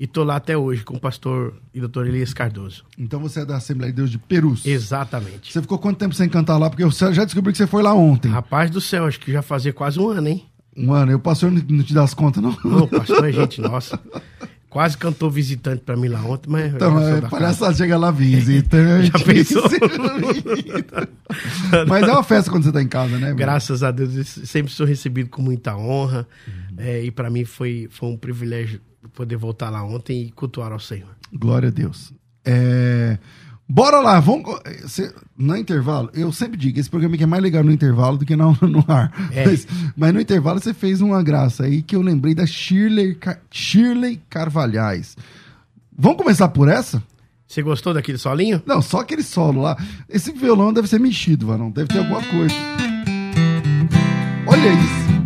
[0.00, 2.86] e tô lá até hoje com o pastor e doutor Elias Cardoso.
[2.96, 4.64] Então você é da Assembleia de Deus de Perus.
[4.64, 5.52] Exatamente.
[5.52, 6.70] Você ficou quanto tempo sem cantar lá?
[6.70, 8.30] Porque eu já descobri que você foi lá ontem.
[8.30, 10.46] Rapaz do céu, acho que já fazia quase um ano, hein?
[10.74, 11.12] Um ano.
[11.12, 12.56] Eu pastor não te dá as contas, não?
[12.64, 14.00] Não, pastor é gente nossa.
[14.70, 16.72] Quase cantou visitante pra mim lá ontem, mas.
[16.72, 19.10] Então, é, da palhaçada chega lá, visitante.
[19.12, 19.64] Já pensou?
[21.88, 23.28] Mas é uma festa quando você tá em casa, né?
[23.28, 23.36] meu?
[23.36, 26.26] Graças a Deus, eu sempre sou recebido com muita honra.
[26.46, 26.76] Uhum.
[26.78, 28.80] é, e para mim foi, foi um privilégio
[29.14, 31.08] poder voltar lá ontem e cultuar ao Senhor.
[31.32, 32.12] Glória a Deus.
[32.44, 33.18] É,
[33.68, 34.44] Bora lá, vamos.
[34.88, 38.26] cê- no intervalo, eu sempre digo, esse programa aqui é mais legal no intervalo do
[38.26, 39.12] que no, no ar.
[39.32, 39.44] É.
[39.46, 43.38] Mas, mas no intervalo você fez uma graça aí que eu lembrei da Shirley, Ca-
[43.50, 45.16] Shirley Carvalhais.
[45.96, 47.00] Vamos começar por essa?
[47.46, 48.60] Você gostou daquele solinho?
[48.66, 49.76] Não, só aquele solo lá.
[50.08, 51.70] Esse violão deve ser mexido, Varão.
[51.70, 52.54] Deve ter alguma coisa.
[54.46, 55.19] Olha isso.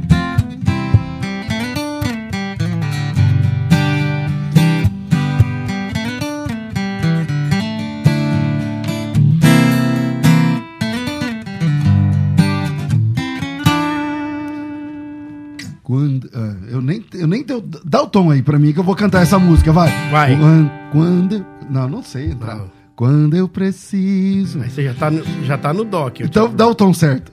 [16.85, 19.39] Nem, eu nem deu, dá o tom aí pra mim que eu vou cantar essa
[19.39, 19.91] música, vai.
[20.11, 20.37] Vai.
[20.37, 22.57] Quando, quando não, não sei entrar.
[22.57, 22.71] Não.
[22.97, 24.61] Quando eu preciso.
[24.61, 26.21] Aí você já tá no, já tá no doc.
[26.21, 27.33] eu Então dá o tom certo.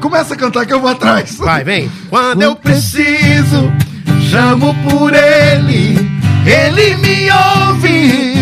[0.00, 1.36] Começa a cantar que eu vou atrás.
[1.36, 1.90] Vai, vem.
[2.10, 3.72] Quando Quando eu preciso,
[4.28, 5.96] chamo por ele,
[6.44, 8.34] ele me ouve,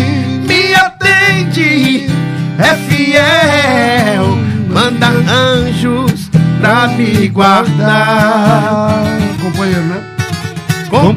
[0.47, 2.07] me atende,
[2.57, 4.35] é fiel,
[4.69, 8.92] manda anjos pra me guardar.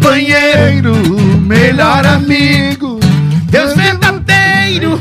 [0.07, 0.95] Companheiro,
[1.41, 3.01] melhor amigo,
[3.51, 5.01] Deus verdadeiro,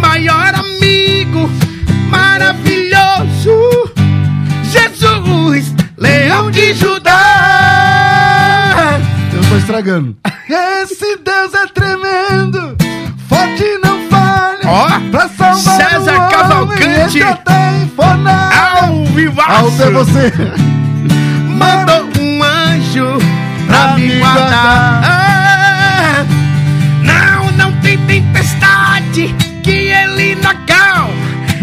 [0.00, 1.48] maior amigo,
[2.10, 3.92] maravilhoso.
[4.64, 7.12] Jesus, leão de Judá.
[9.32, 10.16] Eu tô estragando.
[10.48, 12.76] Esse Deus é tremendo,
[13.28, 14.62] forte não falha.
[14.64, 17.22] Ó, pra salvar César o homem, Cavalcante.
[18.82, 19.48] Ao vivaço.
[19.48, 20.32] Alto é você.
[21.46, 22.09] mandou
[24.00, 25.02] me guardar.
[25.04, 26.24] Ah,
[27.02, 31.14] não, não tem tempestade que ele não acalma.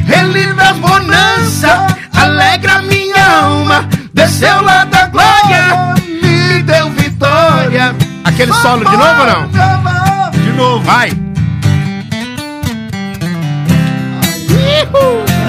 [0.08, 3.88] Ele traz bonança, alegra minha alma.
[4.14, 7.96] Desceu lá da glória, me deu vitória.
[8.24, 10.32] Aquele solo de novo ou não?
[10.32, 10.84] De novo.
[10.84, 11.12] Vai.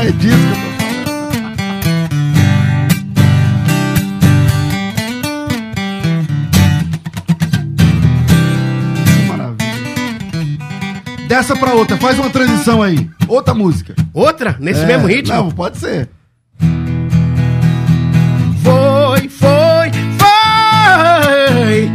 [0.01, 0.58] É disso
[11.39, 13.09] Dessa pra outra, faz uma transição aí.
[13.29, 13.95] Outra música.
[14.13, 14.57] Outra?
[14.59, 15.37] Nesse É, mesmo ritmo?
[15.37, 16.09] Não, pode ser.
[18.61, 21.93] Foi, foi, foi.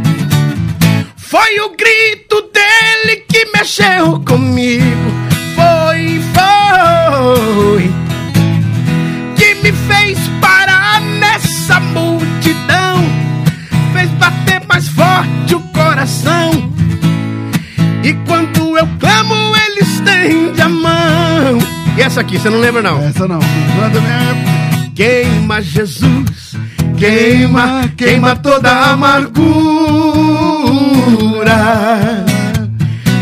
[1.14, 5.10] Foi o grito dele que mexeu comigo.
[5.54, 7.92] Foi, foi.
[9.36, 13.04] Que me fez parar nessa multidão.
[13.92, 16.72] Fez bater mais forte o coração.
[18.02, 18.43] E quando
[22.04, 23.02] essa aqui, você não lembra não?
[23.02, 23.38] Essa não.
[23.38, 24.92] Minha.
[24.94, 26.54] Queima Jesus,
[26.98, 29.44] queima, queima toda a amargura.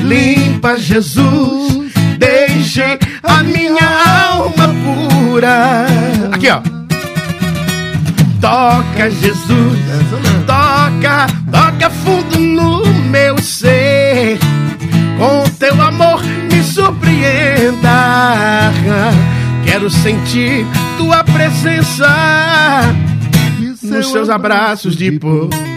[0.03, 5.87] Limpa Jesus, deixe a minha alma pura.
[6.33, 6.61] Aqui ó.
[8.41, 9.79] Toca Jesus,
[10.45, 14.39] toca, toca fundo no meu ser.
[15.17, 16.21] Com teu amor
[17.23, 18.73] surpreenda.
[19.65, 20.67] Quero sentir
[20.99, 22.09] tua presença
[23.61, 25.72] nos seu seus abraços de poder.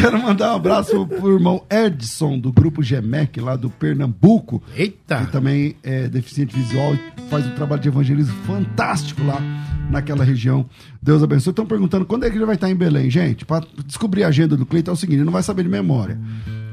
[0.00, 4.62] Quero mandar um abraço pro irmão Edson, do grupo GEMEC, lá do Pernambuco.
[4.76, 5.24] Eita!
[5.26, 9.40] que também é deficiente visual e faz um trabalho de evangelismo fantástico lá
[9.90, 10.64] naquela região.
[11.02, 11.50] Deus abençoe.
[11.50, 13.44] Estão perguntando quando é que ele vai estar em Belém, gente.
[13.44, 16.16] Para descobrir a agenda do Cleiton é o seguinte, ele não vai saber de memória.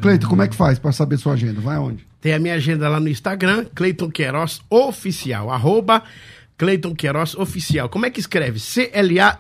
[0.02, 1.60] Cleiton, como é que faz para saber sua agenda?
[1.60, 2.06] Vai aonde?
[2.22, 6.04] Tem a minha agenda lá no Instagram, Cleiton Queiroz Oficial, arroba
[6.58, 7.90] Cleiton Queiroz Oficial.
[7.90, 8.60] Como é que escreve?
[8.60, 9.36] C-L-A-Y-T-O-N.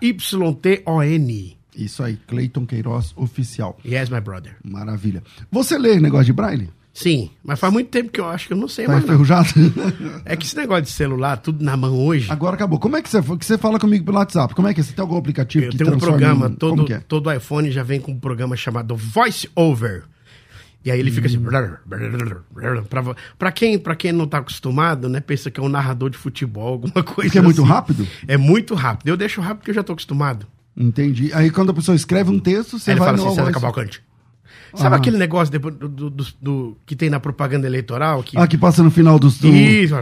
[1.75, 3.77] Isso aí, Cleiton Queiroz Oficial.
[3.85, 4.55] Yes, my brother.
[4.63, 5.21] Maravilha.
[5.51, 6.69] Você lê negócio de braille?
[6.93, 9.03] Sim, mas faz muito tempo que eu acho que eu não sei Tá mais.
[9.03, 9.09] não.
[9.13, 9.49] enferrujado?
[10.23, 12.31] É que esse negócio de celular, tudo na mão hoje.
[12.31, 12.79] Agora acabou.
[12.79, 14.55] Como é que você, que você fala comigo pelo WhatsApp?
[14.55, 14.83] Como é que é?
[14.83, 16.99] Você tem algum aplicativo Eu que tenho um programa, em- todo, é?
[16.99, 20.03] todo iPhone já vem com um programa chamado Voice Over.
[20.85, 21.39] E aí ele fica assim.
[21.41, 21.79] Pra,
[23.37, 25.19] pra, quem, pra quem não tá acostumado, né?
[25.19, 27.69] Pensa que é um narrador de futebol, alguma coisa Porque é muito assim.
[27.69, 28.07] rápido?
[28.27, 29.07] É muito rápido.
[29.09, 30.45] Eu deixo rápido porque eu já tô acostumado.
[30.77, 31.31] Entendi.
[31.33, 33.51] Aí quando a pessoa escreve um texto, você aí ele vai fala no assim, César.
[33.51, 34.03] Cavalcante.
[34.75, 34.97] Sabe Ah.
[34.97, 38.21] aquele negócio depois do, do- do- do- que tem na propaganda eleitoral?
[38.23, 38.37] Que...
[38.37, 39.37] Ah, que passa no final dos...
[39.39, 39.47] Do...
[39.47, 39.95] Isso.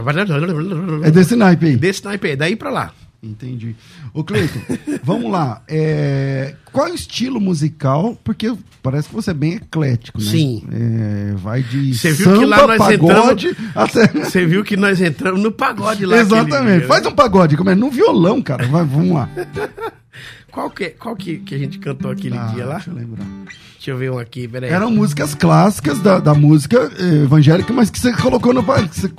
[1.04, 1.76] É desse naipe aí.
[1.76, 2.92] Desse naipe aí, daí pra lá.
[3.22, 3.74] Entendi.
[4.12, 4.58] Ô, Cleiton,
[5.04, 5.62] vamos lá.
[5.68, 8.18] É, Qual é o estilo musical?
[8.24, 8.52] Porque
[8.82, 10.24] parece que você é bem eclético, né?
[10.28, 10.64] Sim.
[10.70, 14.06] É, Vai de Você viu samba, que lá nós pagode, até...
[14.24, 16.20] Você viu que nós entramos no pagode lá.
[16.20, 16.86] aquele Exatamente.
[16.86, 17.08] Faz né?
[17.08, 17.74] um pagode, como é?
[17.76, 18.66] No violão, cara.
[18.66, 19.30] Vai, vamos lá.
[20.54, 22.74] Qual, que, qual que, que a gente cantou aquele Ah, dia lá?
[22.76, 23.26] Deixa eu lembrar.
[23.74, 24.70] Deixa eu ver um aqui, peraí.
[24.70, 28.62] Eram músicas clássicas da, da música eh, evangélica, mas que você colocou no.
[28.62, 29.12] que você-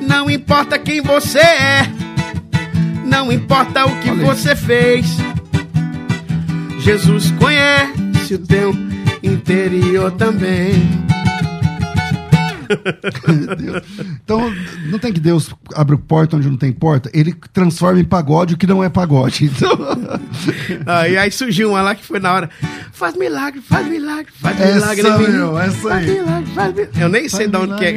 [0.00, 1.82] Não importa quem você é,
[3.06, 4.18] não importa o que aí.
[4.18, 5.06] você fez.
[6.80, 8.74] Jesus conhece o teu
[9.22, 10.72] interior também.
[14.24, 14.52] Então,
[14.86, 17.10] não tem que Deus abre porta onde não tem porta?
[17.12, 19.44] Ele transforma em pagode o que não é pagode.
[19.44, 19.70] Então,
[20.86, 22.50] Aí, aí surgiu uma lá que foi na hora.
[22.92, 25.26] Faz milagre, faz milagre, faz Essa, milagre.
[25.26, 25.32] mim.
[25.32, 26.14] meu, essa faz aí.
[26.14, 27.02] milagre, faz milagre.
[27.02, 27.92] Eu nem sei de onde que é.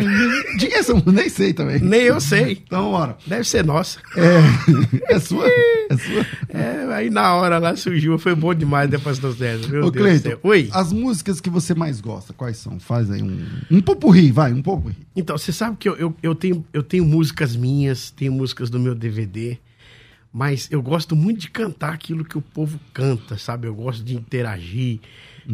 [0.58, 1.80] Diga essa, nem sei também.
[1.80, 2.64] Nem eu sei.
[2.66, 3.18] Então, bora.
[3.26, 4.00] Deve ser nossa.
[4.16, 5.46] É, é sua?
[5.88, 6.26] É sua?
[6.50, 9.68] É, aí na hora lá surgiu, foi bom demais depois dos 10.
[9.68, 10.40] Meu Ô, Deus Cleiton.
[10.42, 10.68] Oi.
[10.74, 12.80] as músicas que você mais gosta, quais são?
[12.80, 13.40] Faz aí um.
[13.70, 14.96] Um popurri, vai, um popurri.
[15.16, 18.80] Então, você sabe que eu, eu, eu tenho, eu tenho músicas minhas, tenho músicas do
[18.80, 19.58] meu DVD,
[20.34, 23.68] mas eu gosto muito de cantar aquilo que o povo canta, sabe?
[23.68, 25.00] Eu gosto de interagir,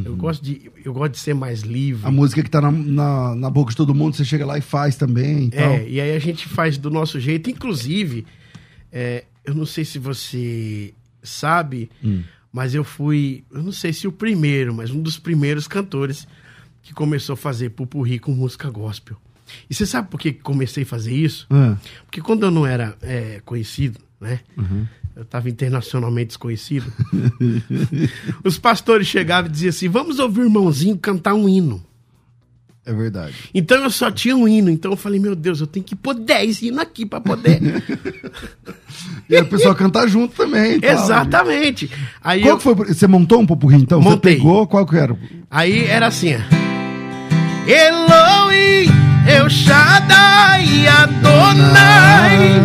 [0.06, 2.04] eu, gosto de, eu gosto de ser mais livre.
[2.04, 2.08] Uhum.
[2.08, 4.62] A música que tá na, na, na boca de todo mundo, você chega lá e
[4.62, 5.58] faz também e.
[5.58, 7.50] É, e aí a gente faz do nosso jeito.
[7.50, 8.26] Inclusive,
[8.92, 12.24] é, eu não sei se você sabe, Hum.
[12.52, 16.28] mas eu fui, eu não sei se o primeiro, mas um dos primeiros cantores
[16.84, 19.18] que começou a fazer pupurri com música gospel.
[19.70, 21.46] E você sabe por que comecei a fazer isso?
[21.50, 21.76] Ah,
[22.06, 24.40] Porque quando eu não era é, conhecido, né?
[25.14, 26.92] Eu estava internacionalmente desconhecido.
[28.44, 31.84] os pastores chegavam e diziam assim: vamos ouvir o irmãozinho cantar um hino.
[32.86, 33.36] é verdade.
[33.54, 34.70] Então eu só tinha um hino.
[34.70, 37.60] Então eu falei: meu Deus, eu tenho que pôr 10 hinos aqui para poder.
[39.30, 40.74] E a pessoa cantar junto também.
[40.76, 40.92] e tal.
[40.92, 41.90] Exatamente.
[42.22, 42.76] Aí, Qual eu, que foi?
[42.94, 44.02] Você montou um popurri então?
[44.02, 44.34] Montei.
[44.34, 44.68] Você pegou?
[44.68, 45.18] Qual que era?
[45.50, 46.61] aí era assim: ó.
[47.68, 48.90] Eloi,
[49.28, 52.62] El Shaddai, Adonai.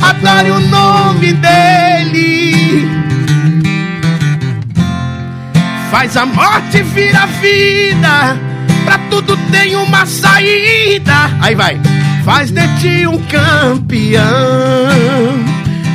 [0.00, 2.88] Adore o nome dele.
[5.90, 8.36] Faz a morte virar vida.
[8.84, 11.30] Pra tudo tem uma saída.
[11.40, 11.80] Aí vai.
[12.24, 14.24] Faz de ti um campeão.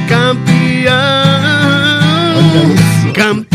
[0.07, 0.93] Campeão.
[3.13, 3.48] Campeão.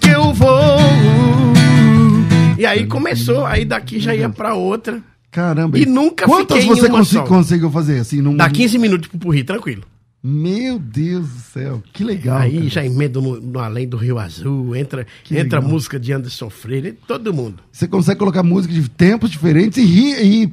[0.00, 0.78] Que eu vou.
[2.58, 5.00] E aí começou, aí daqui já ia pra outra.
[5.30, 5.78] Caramba.
[5.78, 7.22] E nunca Quantas fiquei em você uma consi- só.
[7.22, 8.20] conseguiu fazer assim?
[8.20, 8.36] Num...
[8.36, 9.82] Dá 15 minutos pro purri, tranquilo.
[10.22, 12.36] Meu Deus do céu, que legal.
[12.36, 12.68] aí cara.
[12.68, 15.72] já emendo no, no Além do Rio Azul, entra, Que entra legal.
[15.72, 17.62] música de Anderson Freire, todo mundo.
[17.72, 20.52] Você consegue colocar música de tempos diferentes e rir e.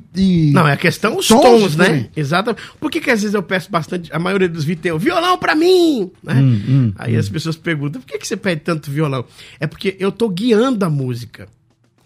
[0.50, 1.84] e- Não, é a questão os Tons tons, né?
[1.86, 2.12] diferentes.
[2.16, 2.62] Exatamente.
[2.80, 5.38] Por que, que às vezes eu peço bastante, a maioria dos vídeos tem o violão
[5.38, 6.36] pra mim, né?
[6.36, 9.26] Hum, hum, aí as pessoas perguntam, por que, que você pede tanto violão?
[9.60, 11.46] É porque eu tô guiando a música.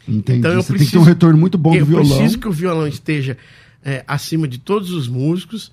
[0.07, 0.39] Entendi.
[0.39, 2.07] Então eu você tem que preciso- ter um retorno muito bom eu do violão.
[2.17, 3.37] preciso que o violão esteja
[3.85, 5.71] é, acima de todos os músicos.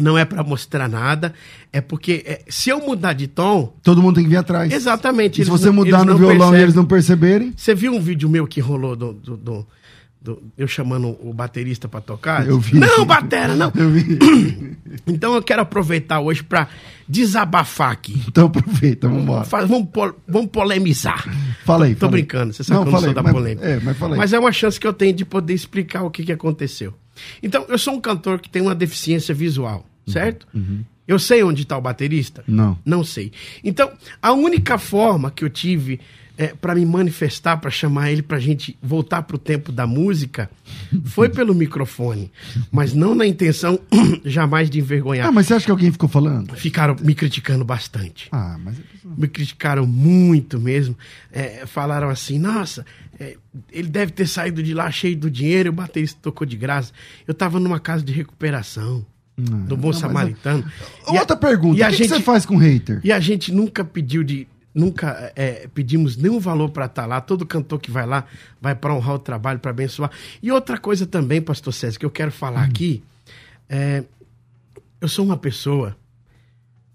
[0.00, 1.34] Não é pra mostrar nada,
[1.72, 4.72] é porque é, se eu mudar de tom, Todo mundo tem que vir atrás.
[4.72, 5.40] exatamente.
[5.40, 6.60] E se você não- mudar no violão e percebem.
[6.62, 9.66] eles não perceberem, Você viu um vídeo meu que rolou do, do- do-
[10.20, 12.46] do- eu chamando o baterista pra tocar?
[12.46, 12.78] Eu vi.
[12.78, 13.72] Não, batera, não.
[13.74, 14.18] eu vi.
[15.06, 16.66] Então eu quero aproveitar hoje pra
[17.08, 18.22] desabafar aqui.
[18.28, 19.44] Então aproveita, vamos embora.
[19.44, 21.24] Faz- vamos, po- vamos polemizar.
[21.64, 21.94] Fala aí.
[21.94, 22.22] Tô fala aí.
[22.22, 23.66] brincando, você sabe Não, que eu não fala sou da mas- polêmica.
[23.66, 24.18] É, mas fala aí.
[24.18, 26.94] Mas é uma chance que eu tenho de poder explicar o que, que aconteceu.
[27.42, 30.46] Então, eu sou um cantor que tem uma deficiência visual, certo?
[31.06, 32.44] Eu sei onde está o baterista?
[32.46, 32.78] Não.
[32.84, 33.32] Não sei.
[33.64, 33.90] Então,
[34.20, 36.00] a única forma que eu tive
[36.36, 40.48] é, para me manifestar, para chamar ele pra gente voltar pro tempo da música,
[41.06, 42.30] foi pelo microfone.
[42.70, 43.80] Mas não na intenção
[44.24, 45.26] jamais de envergonhar.
[45.26, 46.54] Ah, mas você acha que alguém ficou falando?
[46.54, 48.76] Ficaram me criticando bastante Ah, mas.
[49.04, 50.96] me criticaram muito mesmo.
[51.32, 52.84] É, falaram assim: nossa,
[53.18, 53.36] é,
[53.72, 56.92] ele deve ter saído de lá cheio do dinheiro o baterista tocou de graça.
[57.26, 59.04] Eu tava numa casa de recuperação.
[59.36, 60.64] do bom não, samaritano.
[61.06, 61.20] Mas...
[61.20, 63.00] Outra a, pergunta, e o que, gente, que, você faz com hater?
[63.04, 64.46] E a gente nunca pediu de...
[64.74, 67.20] Nunca é, pedimos nenhum valor para estar tá lá.
[67.20, 68.24] Todo cantor que vai lá
[68.60, 70.10] vai para honrar o trabalho, para abençoar.
[70.40, 72.70] E outra coisa também, pastor César, que eu quero falar hum.
[72.70, 73.02] aqui,
[73.68, 74.04] é,
[75.00, 75.96] eu sou uma pessoa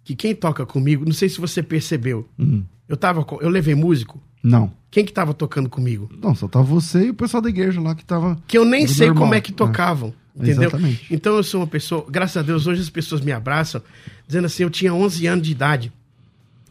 [0.04, 2.64] que quem toca comigo, não sei se você percebeu, hum.
[2.88, 4.22] eu tava, eu levei músico.
[4.44, 4.72] Não.
[4.92, 6.10] Quem que tava tocando comigo?
[6.22, 8.38] Não, só tava você e o pessoal da igreja lá que tava.
[8.46, 9.24] Que eu nem sei normal.
[9.24, 10.10] como é que tocavam.
[10.10, 10.44] É.
[10.44, 10.64] Entendeu?
[10.64, 11.08] Exatamente.
[11.10, 13.82] Então eu sou uma pessoa, graças a Deus, hoje as pessoas me abraçam,
[14.28, 15.94] dizendo assim: eu tinha 11 anos de idade.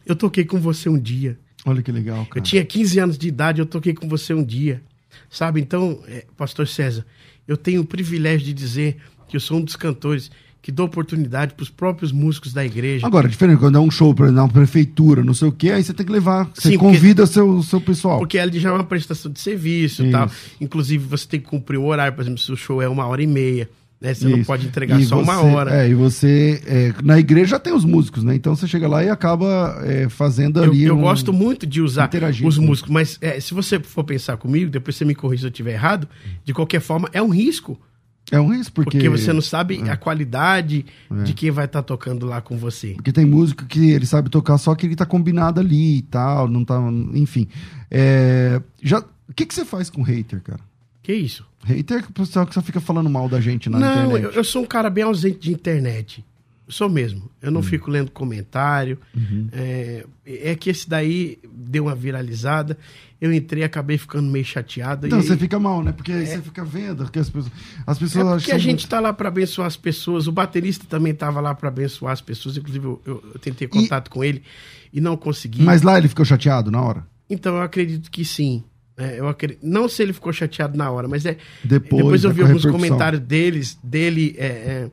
[0.05, 1.39] Eu toquei com você um dia.
[1.65, 2.39] Olha que legal, cara.
[2.39, 4.81] Eu tinha 15 anos de idade, eu toquei com você um dia.
[5.29, 5.61] Sabe?
[5.61, 7.05] Então, é, Pastor César,
[7.47, 8.97] eu tenho o privilégio de dizer
[9.27, 10.29] que eu sou um dos cantores
[10.63, 13.05] que dá oportunidade para os próprios músicos da igreja.
[13.05, 15.93] Agora, diferente, quando é um show para uma prefeitura, não sei o quê, aí você
[15.93, 18.17] tem que levar, você Sim, convida porque, seu, seu pessoal.
[18.19, 20.31] Porque ali já é uma prestação de serviço e tal.
[20.61, 23.21] Inclusive, você tem que cumprir o horário, por exemplo, se o show é uma hora
[23.21, 23.69] e meia.
[23.99, 24.13] Né?
[24.13, 24.37] Você Isso.
[24.37, 25.83] não pode entregar e só você, uma hora.
[25.83, 26.61] É, e você.
[26.65, 28.33] É, na igreja já tem os músicos, né?
[28.33, 30.83] Então você chega lá e acaba é, fazendo ali.
[30.83, 32.09] Eu, eu um, gosto muito de usar
[32.45, 35.51] os músicos, mas é, se você for pensar comigo, depois você me corrija se eu
[35.51, 36.07] estiver errado,
[36.43, 37.77] de qualquer forma, é um risco.
[38.33, 38.97] É um risco, porque...
[38.97, 39.91] Porque você não sabe é.
[39.91, 41.21] a qualidade é.
[41.21, 42.95] de quem vai estar tá tocando lá com você.
[42.95, 46.47] Porque tem músico que ele sabe tocar só que ele tá combinado ali e tal,
[46.47, 46.81] não tá...
[47.13, 47.47] Enfim.
[47.91, 48.59] É...
[48.81, 48.99] Já...
[48.99, 50.59] O que, que você faz com hater, cara?
[51.03, 51.45] Que isso?
[51.63, 54.21] Hater é o pessoal que só fica falando mal da gente na não, internet.
[54.23, 56.25] Não, eu, eu sou um cara bem ausente de internet.
[56.73, 57.29] Sou mesmo.
[57.39, 57.63] Eu não hum.
[57.63, 58.97] fico lendo comentário.
[59.15, 59.47] Uhum.
[59.51, 62.75] É, é, que esse daí deu uma viralizada.
[63.21, 65.05] Eu entrei acabei ficando meio chateado.
[65.05, 65.91] Então, você fica mal, né?
[65.91, 66.25] Porque aí é.
[66.25, 67.53] você fica vendo que as pessoas.
[67.85, 70.25] As pessoas é porque a gente está lá para abençoar as pessoas.
[70.27, 72.57] O baterista também estava lá para abençoar as pessoas.
[72.57, 74.09] Inclusive, eu, eu, eu tentei contato e...
[74.09, 74.41] com ele
[74.91, 75.61] e não consegui.
[75.61, 77.05] Mas lá ele ficou chateado na hora?
[77.29, 78.63] Então, eu acredito que sim.
[78.97, 81.37] É, eu acredito, não se ele ficou chateado na hora, mas é.
[81.63, 84.35] Depois, depois eu vi alguns comentários deles, dele.
[84.39, 84.89] É, é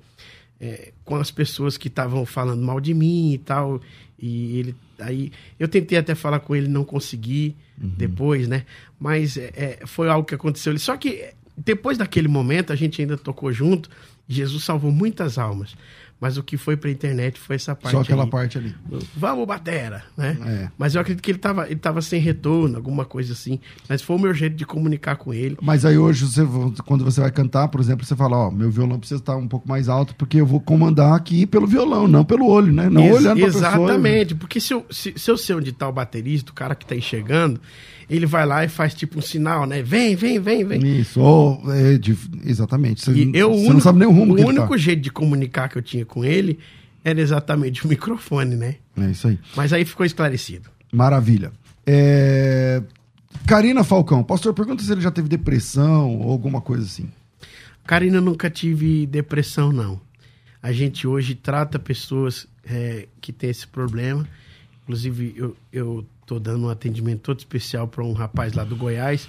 [0.60, 3.80] é, com as pessoas que estavam falando mal de mim e tal.
[4.16, 7.90] E ele aí eu tentei até falar com ele, não consegui uhum.
[7.96, 8.64] depois, né?
[8.98, 10.78] Mas é, é foi algo que aconteceu.
[10.78, 13.90] Só que depois daquele momento a gente ainda tocou junto.
[14.28, 15.74] Jesus salvou muitas almas.
[16.20, 17.92] Mas o que foi pra internet foi essa parte.
[17.92, 18.30] Só aquela aí.
[18.30, 18.74] parte ali.
[19.16, 20.36] Vamos, Batera, né?
[20.44, 20.68] É.
[20.76, 23.58] Mas eu acredito que ele tava, ele tava sem retorno, alguma coisa assim.
[23.88, 25.56] Mas foi o meu jeito de comunicar com ele.
[25.62, 26.42] Mas aí hoje, você,
[26.84, 29.66] quando você vai cantar, por exemplo, você fala, ó, meu violão precisa estar um pouco
[29.66, 32.90] mais alto, porque eu vou comandar aqui pelo violão, não pelo olho, né?
[32.90, 35.88] Não Ex olhando pra Exatamente, pessoa, porque se eu, se, se eu sei onde tá
[35.88, 37.58] o baterista, o cara que tá enxergando,
[38.10, 39.82] ele vai lá e faz tipo um sinal, né?
[39.82, 41.00] Vem, vem, vem, vem.
[41.00, 43.02] Isso, ou, é, de, exatamente.
[43.02, 44.76] Você, eu, você único, não sabe nem o rumo O único tá.
[44.76, 46.58] jeito de comunicar que eu tinha com ele
[47.02, 48.76] era exatamente o microfone, né?
[48.96, 49.38] É isso aí.
[49.56, 50.68] Mas aí ficou esclarecido.
[50.92, 51.50] Maravilha.
[51.86, 52.82] É...
[53.46, 57.08] Karina Falcão, pastor, pergunta se ele já teve depressão ou alguma coisa assim.
[57.86, 60.00] Karina, nunca tive depressão, não.
[60.62, 64.28] A gente hoje trata pessoas é, que têm esse problema.
[64.82, 69.28] Inclusive, eu, eu Estou dando um atendimento todo especial para um rapaz lá do Goiás.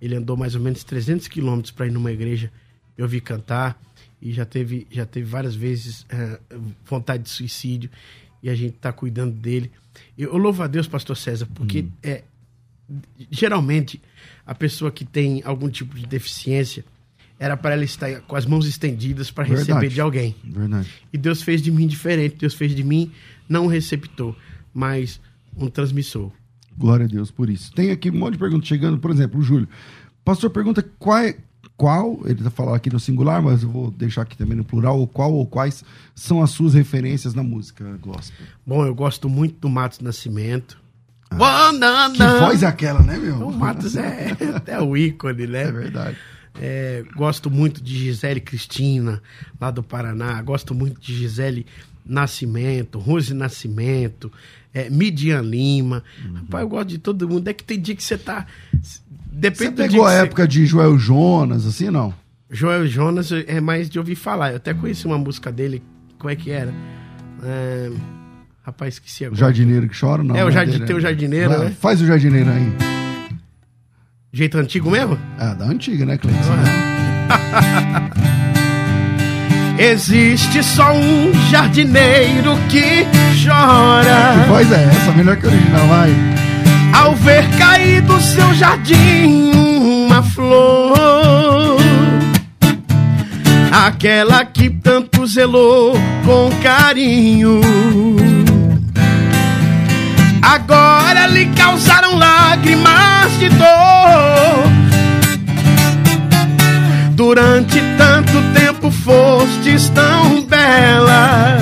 [0.00, 2.52] Ele andou mais ou menos 300 quilômetros para ir numa igreja.
[2.96, 3.76] Eu vi cantar
[4.20, 6.38] e já teve, já teve várias vezes é,
[6.84, 7.90] vontade de suicídio
[8.42, 9.70] e a gente está cuidando dele.
[10.16, 11.90] Eu, eu, louvo a Deus, Pastor César, porque hum.
[12.02, 12.24] é,
[13.30, 14.00] geralmente
[14.46, 16.84] a pessoa que tem algum tipo de deficiência
[17.38, 20.34] era para ela estar com as mãos estendidas para receber de alguém.
[20.42, 20.88] Verdade.
[21.12, 22.36] E Deus fez de mim diferente.
[22.36, 23.12] Deus fez de mim
[23.48, 24.34] não um receptor,
[24.74, 25.20] mas
[25.56, 26.32] um transmissor.
[26.76, 27.72] Glória a Deus por isso.
[27.72, 29.68] Tem aqui um monte de perguntas chegando, por exemplo, o Júlio.
[30.24, 31.36] Pastor pergunta qual, é,
[31.78, 34.98] qual ele está falando aqui no singular, mas eu vou deixar aqui também no plural,
[34.98, 38.44] ou qual ou quais são as suas referências na música gospel?
[38.66, 40.76] Bom, eu gosto muito do Matos Nascimento.
[41.30, 43.46] Ah, que voz é aquela, né, meu?
[43.46, 45.62] O Matos é até o ícone, né?
[45.62, 46.18] É verdade.
[46.60, 49.22] É, gosto muito de Gisele Cristina,
[49.60, 50.42] lá do Paraná.
[50.42, 51.64] Gosto muito de Gisele
[52.04, 54.32] Nascimento, Rose Nascimento
[54.72, 56.02] é, Midian Lima.
[56.24, 56.34] Uhum.
[56.34, 57.48] Rapaz, eu gosto de todo mundo.
[57.48, 58.46] É que tem dia que você tá.
[59.38, 60.48] Depende você pegou a época você...
[60.48, 62.12] de Joel Jonas, assim, não?
[62.50, 64.50] Joel Jonas é mais de ouvir falar.
[64.50, 65.80] Eu até conheci uma música dele.
[66.18, 66.74] Como é que era?
[67.44, 67.88] É...
[68.64, 69.36] Rapaz, esqueci agora.
[69.36, 70.34] O jardineiro que chora, não?
[70.34, 71.76] É, o jardim, tem o jardineiro, Vai, né?
[71.78, 72.72] Faz o jardineiro aí.
[74.32, 75.16] Jeito antigo mesmo?
[75.38, 76.38] É, da antiga, né, Cleiton?
[79.78, 83.06] Existe só um jardineiro que
[83.46, 84.42] chora.
[84.42, 85.12] Que voz é essa?
[85.12, 86.37] Melhor que original, vai
[86.92, 89.52] ao ver cair do seu jardim
[90.08, 91.78] uma flor,
[93.70, 97.60] aquela que tanto zelou com carinho.
[100.42, 103.68] Agora lhe causaram lágrimas de dor.
[107.12, 111.58] Durante tanto tempo fostes tão bela.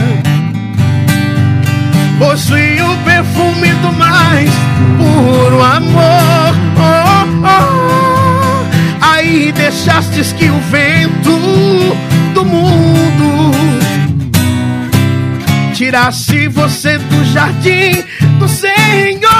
[2.18, 4.65] Possui o perfume do mais
[4.98, 6.54] puro amor.
[6.78, 9.04] Oh, oh.
[9.04, 11.96] Aí deixastes que o vento
[12.34, 13.52] do mundo
[15.74, 18.02] tirasse você do jardim
[18.38, 19.30] do Senhor.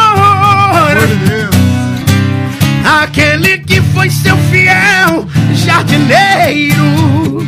[3.02, 7.46] Aquele que foi seu fiel jardineiro.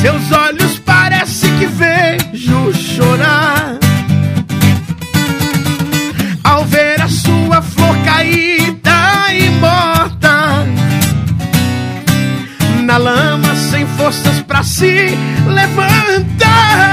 [0.00, 3.79] Seus olhos parece que vejo chorar.
[8.20, 10.66] Caída e morta
[12.84, 15.16] na lama, sem forças pra se
[15.46, 16.90] levantar.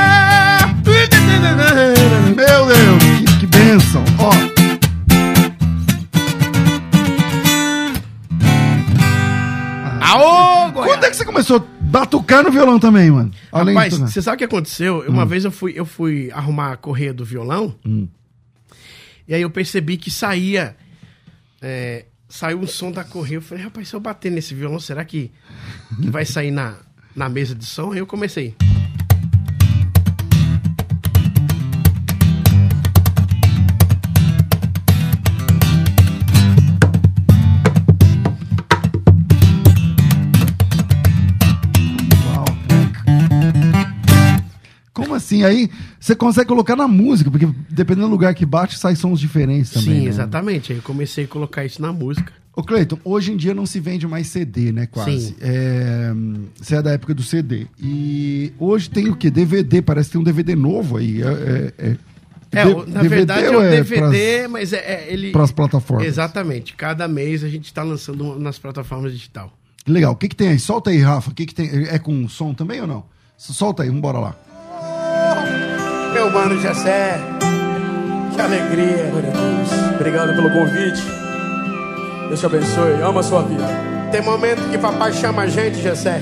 [2.35, 4.03] Meu Deus, que, que bênção.
[4.19, 4.31] Ó,
[10.01, 10.91] Aô, Goiás!
[10.93, 13.31] quando é que você começou a batucar no violão também, mano?
[13.51, 15.03] Além Rapaz, você sabe o que aconteceu?
[15.07, 17.75] Uma vez eu fui, eu fui arrumar a correia do violão.
[19.27, 20.75] E aí eu percebi que saía.
[21.61, 23.37] É, saiu um som da correia.
[23.37, 25.31] Eu falei, rapaz, se eu bater nesse violão, será que,
[26.01, 26.77] que vai sair na,
[27.15, 27.91] na mesa de som?
[27.91, 28.55] Aí eu comecei.
[45.27, 45.43] Assim?
[45.43, 45.69] Aí
[45.99, 49.95] você consegue colocar na música, porque dependendo do lugar que bate, sai sons diferentes também.
[49.99, 50.09] Sim, né?
[50.09, 50.71] exatamente.
[50.71, 52.33] Aí eu comecei a colocar isso na música.
[52.55, 54.87] Ô, Cleiton, hoje em dia não se vende mais CD, né?
[54.87, 55.27] Quase.
[55.27, 55.35] Sim.
[55.39, 56.11] É,
[56.59, 57.67] você é da época do CD.
[57.79, 59.29] E hoje tem o quê?
[59.29, 61.21] DVD, parece que tem um DVD novo aí.
[61.21, 61.97] É, é- é-
[62.49, 63.97] É, D- na verdade é ou o DVD,
[64.39, 65.31] pras- mas é, é ele.
[65.31, 66.07] pras plataformas.
[66.07, 66.73] Exatamente.
[66.75, 69.51] Cada mês a gente está lançando um nas plataformas digital.
[69.85, 70.13] Legal.
[70.13, 70.57] O que, que tem aí?
[70.59, 71.29] Solta aí, Rafa.
[71.29, 71.69] O que, que tem?
[71.89, 73.03] É com som também ou não?
[73.37, 74.35] Solta aí, vambora lá.
[76.27, 77.17] Meu mano Jessé,
[78.35, 79.09] que alegria.
[79.95, 81.01] Obrigado pelo convite.
[82.27, 83.01] Deus te abençoe.
[83.01, 83.63] Ama a sua vida.
[84.11, 86.19] Tem momento que papai chama a gente, Jessé.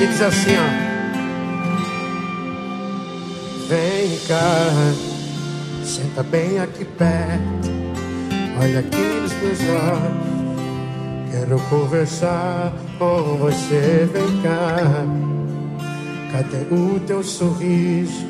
[0.00, 0.64] E diz assim, ó.
[3.68, 4.70] Vem cá,
[5.84, 7.68] senta bem aqui perto.
[8.58, 11.30] Olha aqui nos meus olhos.
[11.30, 14.08] Quero conversar com você.
[14.10, 15.29] Vem cá.
[16.32, 18.24] Cadê o teu sorriso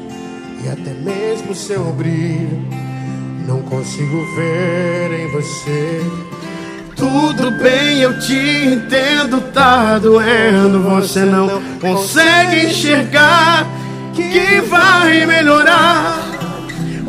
[0.64, 2.64] e até mesmo seu brilho?
[3.46, 6.00] Não consigo ver em você.
[6.96, 10.82] Tudo bem, eu te entendo, tá doendo.
[10.82, 13.66] Você não consegue enxergar
[14.14, 16.18] que vai melhorar.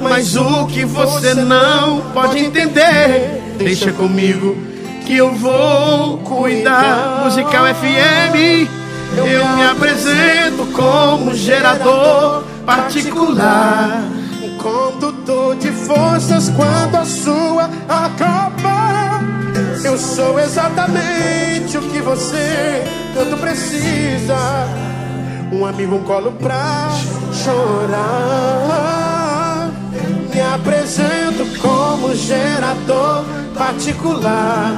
[0.02, 4.58] Mas o que você não pode entender, deixa comigo
[5.06, 7.22] que eu vou cuidar.
[7.24, 8.81] Musical FM,
[9.18, 14.04] eu me apresento como gerador particular.
[14.58, 19.22] Condutor de forças quando a sua acaba.
[19.84, 22.84] Eu sou exatamente o que você
[23.14, 24.36] tanto precisa.
[25.52, 26.90] Um amigo, um colo pra
[27.34, 28.12] chorar.
[30.34, 31.31] Me apresento
[31.62, 33.24] como gerador
[33.56, 34.74] particular.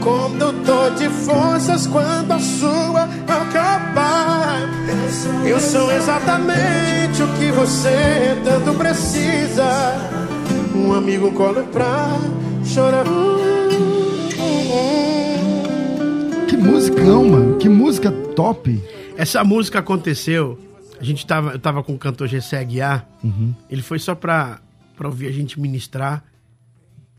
[0.00, 4.68] Condutor de forças quando a sua acabar.
[5.44, 9.94] Eu sou exatamente o que você tanto precisa.
[10.74, 12.16] Um amigo, colo pra
[12.64, 13.04] chorar.
[16.48, 17.58] Que musicão, mano.
[17.58, 18.82] Que música top.
[19.16, 20.58] Essa música aconteceu.
[20.98, 23.06] A gente tava, eu tava com o cantor Gessé Aguiar.
[23.68, 24.58] Ele foi só pra,
[25.00, 26.22] pra ouvir a gente ministrar.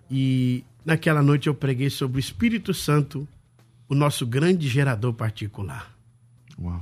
[0.08, 3.28] E naquela noite eu preguei sobre o Espírito Santo,
[3.90, 5.92] o nosso grande gerador particular.
[6.60, 6.80] Uau.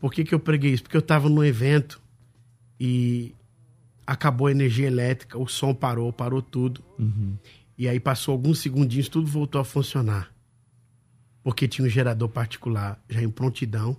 [0.00, 0.84] Por que, que eu preguei isso?
[0.84, 2.00] Porque eu tava num evento
[2.80, 3.34] e
[4.06, 6.82] acabou a energia elétrica, o som parou, parou tudo.
[7.76, 10.32] E aí passou alguns segundinhos, tudo voltou a funcionar.
[11.42, 13.94] Porque tinha um gerador particular já em prontidão.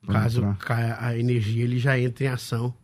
[0.00, 0.56] Pra Caso entrar.
[0.56, 2.74] caia a energia, ele já entra em ação.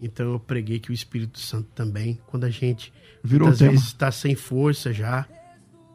[0.00, 2.92] Então eu preguei que o Espírito Santo também, quando a gente
[3.22, 5.26] Virou muitas vezes está sem força já,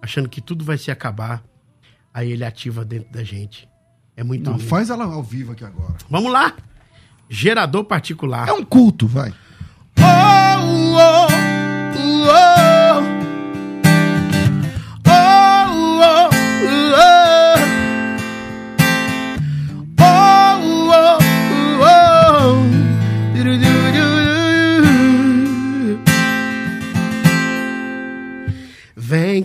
[0.01, 1.43] achando que tudo vai se acabar,
[2.13, 3.67] aí ele ativa dentro da gente.
[4.15, 4.67] É muito Não, lindo.
[4.67, 5.95] faz ela ao vivo aqui agora.
[6.09, 6.55] Vamos lá!
[7.29, 8.47] Gerador particular.
[8.47, 9.33] É um culto, vai.
[9.97, 11.49] Oh, oh, oh.
[12.31, 12.68] Oh,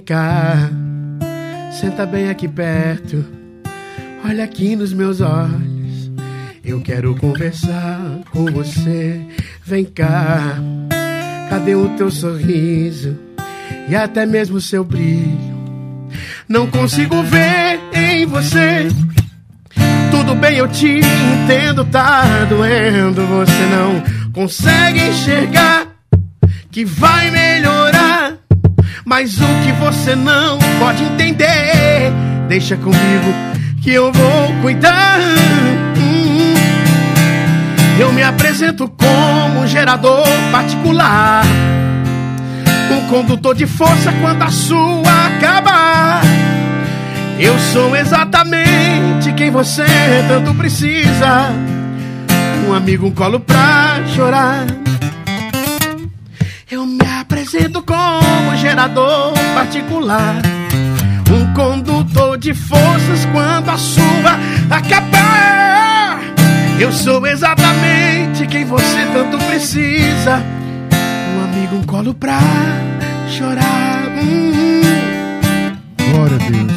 [0.05, 0.71] cá,
[1.81, 3.25] senta bem aqui perto.
[4.25, 6.11] Olha aqui nos meus olhos.
[6.63, 8.01] Eu quero conversar
[8.31, 9.21] com você.
[9.65, 10.59] Vem cá,
[11.49, 13.17] cadê o teu sorriso
[13.89, 15.55] e até mesmo o seu brilho?
[16.47, 18.89] Não consigo ver em você.
[20.11, 23.27] Tudo bem, eu te entendo, tá doendo.
[23.27, 25.87] Você não consegue enxergar
[26.71, 27.94] que vai melhorar.
[29.05, 32.11] Mas o que você não pode entender,
[32.49, 33.35] deixa comigo
[33.83, 35.19] que eu vou cuidar.
[35.99, 36.55] Hum.
[38.01, 41.45] Eu me apresento como um gerador particular.
[42.91, 46.23] Um condutor de força quando a sua acabar.
[47.39, 49.85] Eu sou exatamente quem você
[50.29, 51.51] tanto precisa.
[52.67, 54.67] Um amigo, um colo pra chorar.
[56.71, 57.04] Eu me
[57.45, 60.41] apresento como gerador particular.
[61.31, 64.39] Um condutor de forças quando a sua
[64.71, 66.23] acabar.
[66.81, 70.43] Eu sou exatamente quem você tanto precisa.
[71.37, 72.41] Um amigo, um colo pra
[73.29, 74.09] chorar.
[74.23, 74.81] Hum.
[76.11, 76.73] Glória a Deus.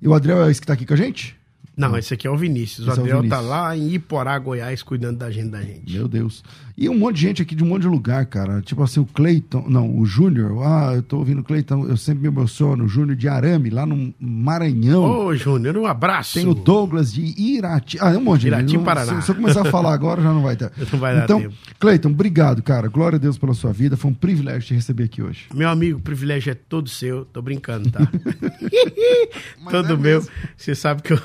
[0.00, 1.36] E o Adriel é esse que tá aqui com a gente?
[1.76, 2.86] Não, esse aqui é o Vinícius.
[2.86, 3.48] O Esse é o Adriel tá Vinícius.
[3.48, 5.92] lá em Iporá, Goiás, cuidando da agenda da gente.
[5.92, 6.42] Meu Deus.
[6.76, 8.60] E um monte de gente aqui de um monte de lugar, cara.
[8.60, 10.60] Tipo assim, o Cleiton, não, o Júnior.
[10.64, 12.84] Ah, eu tô ouvindo o Cleiton, eu sempre me emociono.
[12.84, 15.26] O Júnior de Arame, lá no Maranhão.
[15.26, 16.34] Ô, Júnior, um abraço.
[16.34, 17.98] Tem o Douglas de Irati.
[18.00, 18.84] Ah, é um monte de Irati, gente.
[18.84, 19.20] Paraná.
[19.20, 20.70] Se, se eu começar a falar agora, já não vai ter.
[20.92, 21.54] Não vai dar então, tempo.
[21.78, 22.88] Cleiton, obrigado, cara.
[22.88, 23.96] Glória a Deus pela sua vida.
[23.96, 25.46] Foi um privilégio te receber aqui hoje.
[25.54, 27.24] Meu amigo, o privilégio é todo seu.
[27.24, 28.00] Tô brincando, tá?
[29.70, 30.24] todo é meu.
[30.56, 31.20] Você sabe que eu-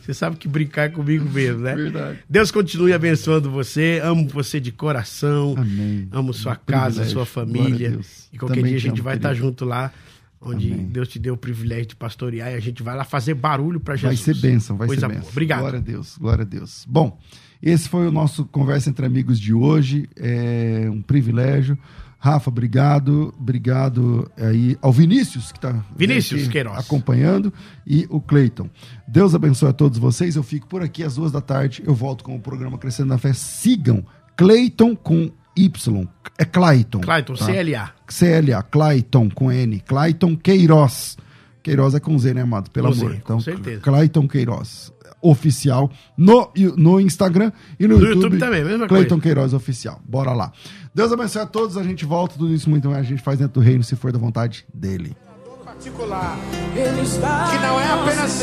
[0.00, 1.74] você sabe que brincar é comigo mesmo, né?
[1.74, 2.18] Verdade.
[2.28, 4.00] Deus continue abençoando você.
[4.02, 5.54] Amo você de coração.
[5.56, 6.08] Amém.
[6.12, 7.12] Amo sua Um casa, privilégio.
[7.12, 7.98] sua família.
[8.32, 9.46] E qualquer Também dia a te gente amo, vai estar querido.
[9.46, 9.92] junto lá,
[10.40, 10.86] onde Amém.
[10.86, 13.96] Deus te deu o privilégio de pastorear e a gente vai lá fazer barulho para
[13.96, 14.38] Vai Jesus.
[14.38, 15.16] ser bênção, vai Coisa ser boa.
[15.16, 15.30] bênção.
[15.30, 15.60] Obrigado.
[15.60, 16.86] Glória a Deus, glória a Deus.
[16.88, 17.18] Bom,
[17.62, 20.08] esse foi o nosso Conversa Entre Amigos de hoje.
[20.16, 21.76] É um privilégio.
[22.22, 23.34] Rafa, obrigado.
[23.38, 26.78] Obrigado aí ao Vinícius, que está Vinícius Queiroz.
[26.78, 27.50] acompanhando,
[27.86, 28.68] e o Cleiton.
[29.08, 30.36] Deus abençoe a todos vocês.
[30.36, 31.82] Eu fico por aqui às duas da tarde.
[31.86, 33.32] Eu volto com o programa Crescendo na Fé.
[33.32, 34.04] Sigam
[34.36, 36.06] Cleiton com Y.
[36.38, 37.00] É Clayton.
[37.00, 37.46] Clayton, tá?
[37.46, 37.90] CLA.
[38.06, 41.16] CLA, Clayton com N, Clayton Queiroz.
[41.62, 42.70] Queiroz é com Z, né, amado?
[42.70, 43.12] Pelo Com Z, amor.
[43.16, 43.80] com Então, certeza.
[43.82, 44.92] Clayton Queiroz,
[45.22, 48.14] oficial, no, no Instagram e no, No YouTube.
[48.14, 49.22] YouTube também, mesma Clayton coisa.
[49.22, 50.00] Queiroz oficial.
[50.04, 50.52] Bora lá.
[50.94, 53.54] Deus abençoe a todos, a gente volta, tudo isso muito mais a gente faz dentro
[53.54, 55.16] do reino, se for da vontade dele.
[55.64, 56.36] particular.
[56.74, 58.42] Que não é apenas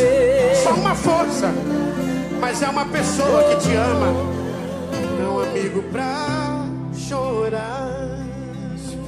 [0.64, 1.54] só uma força,
[2.40, 4.14] mas é uma pessoa que te ama.
[5.20, 6.66] Não amigo pra
[6.96, 8.07] chorar.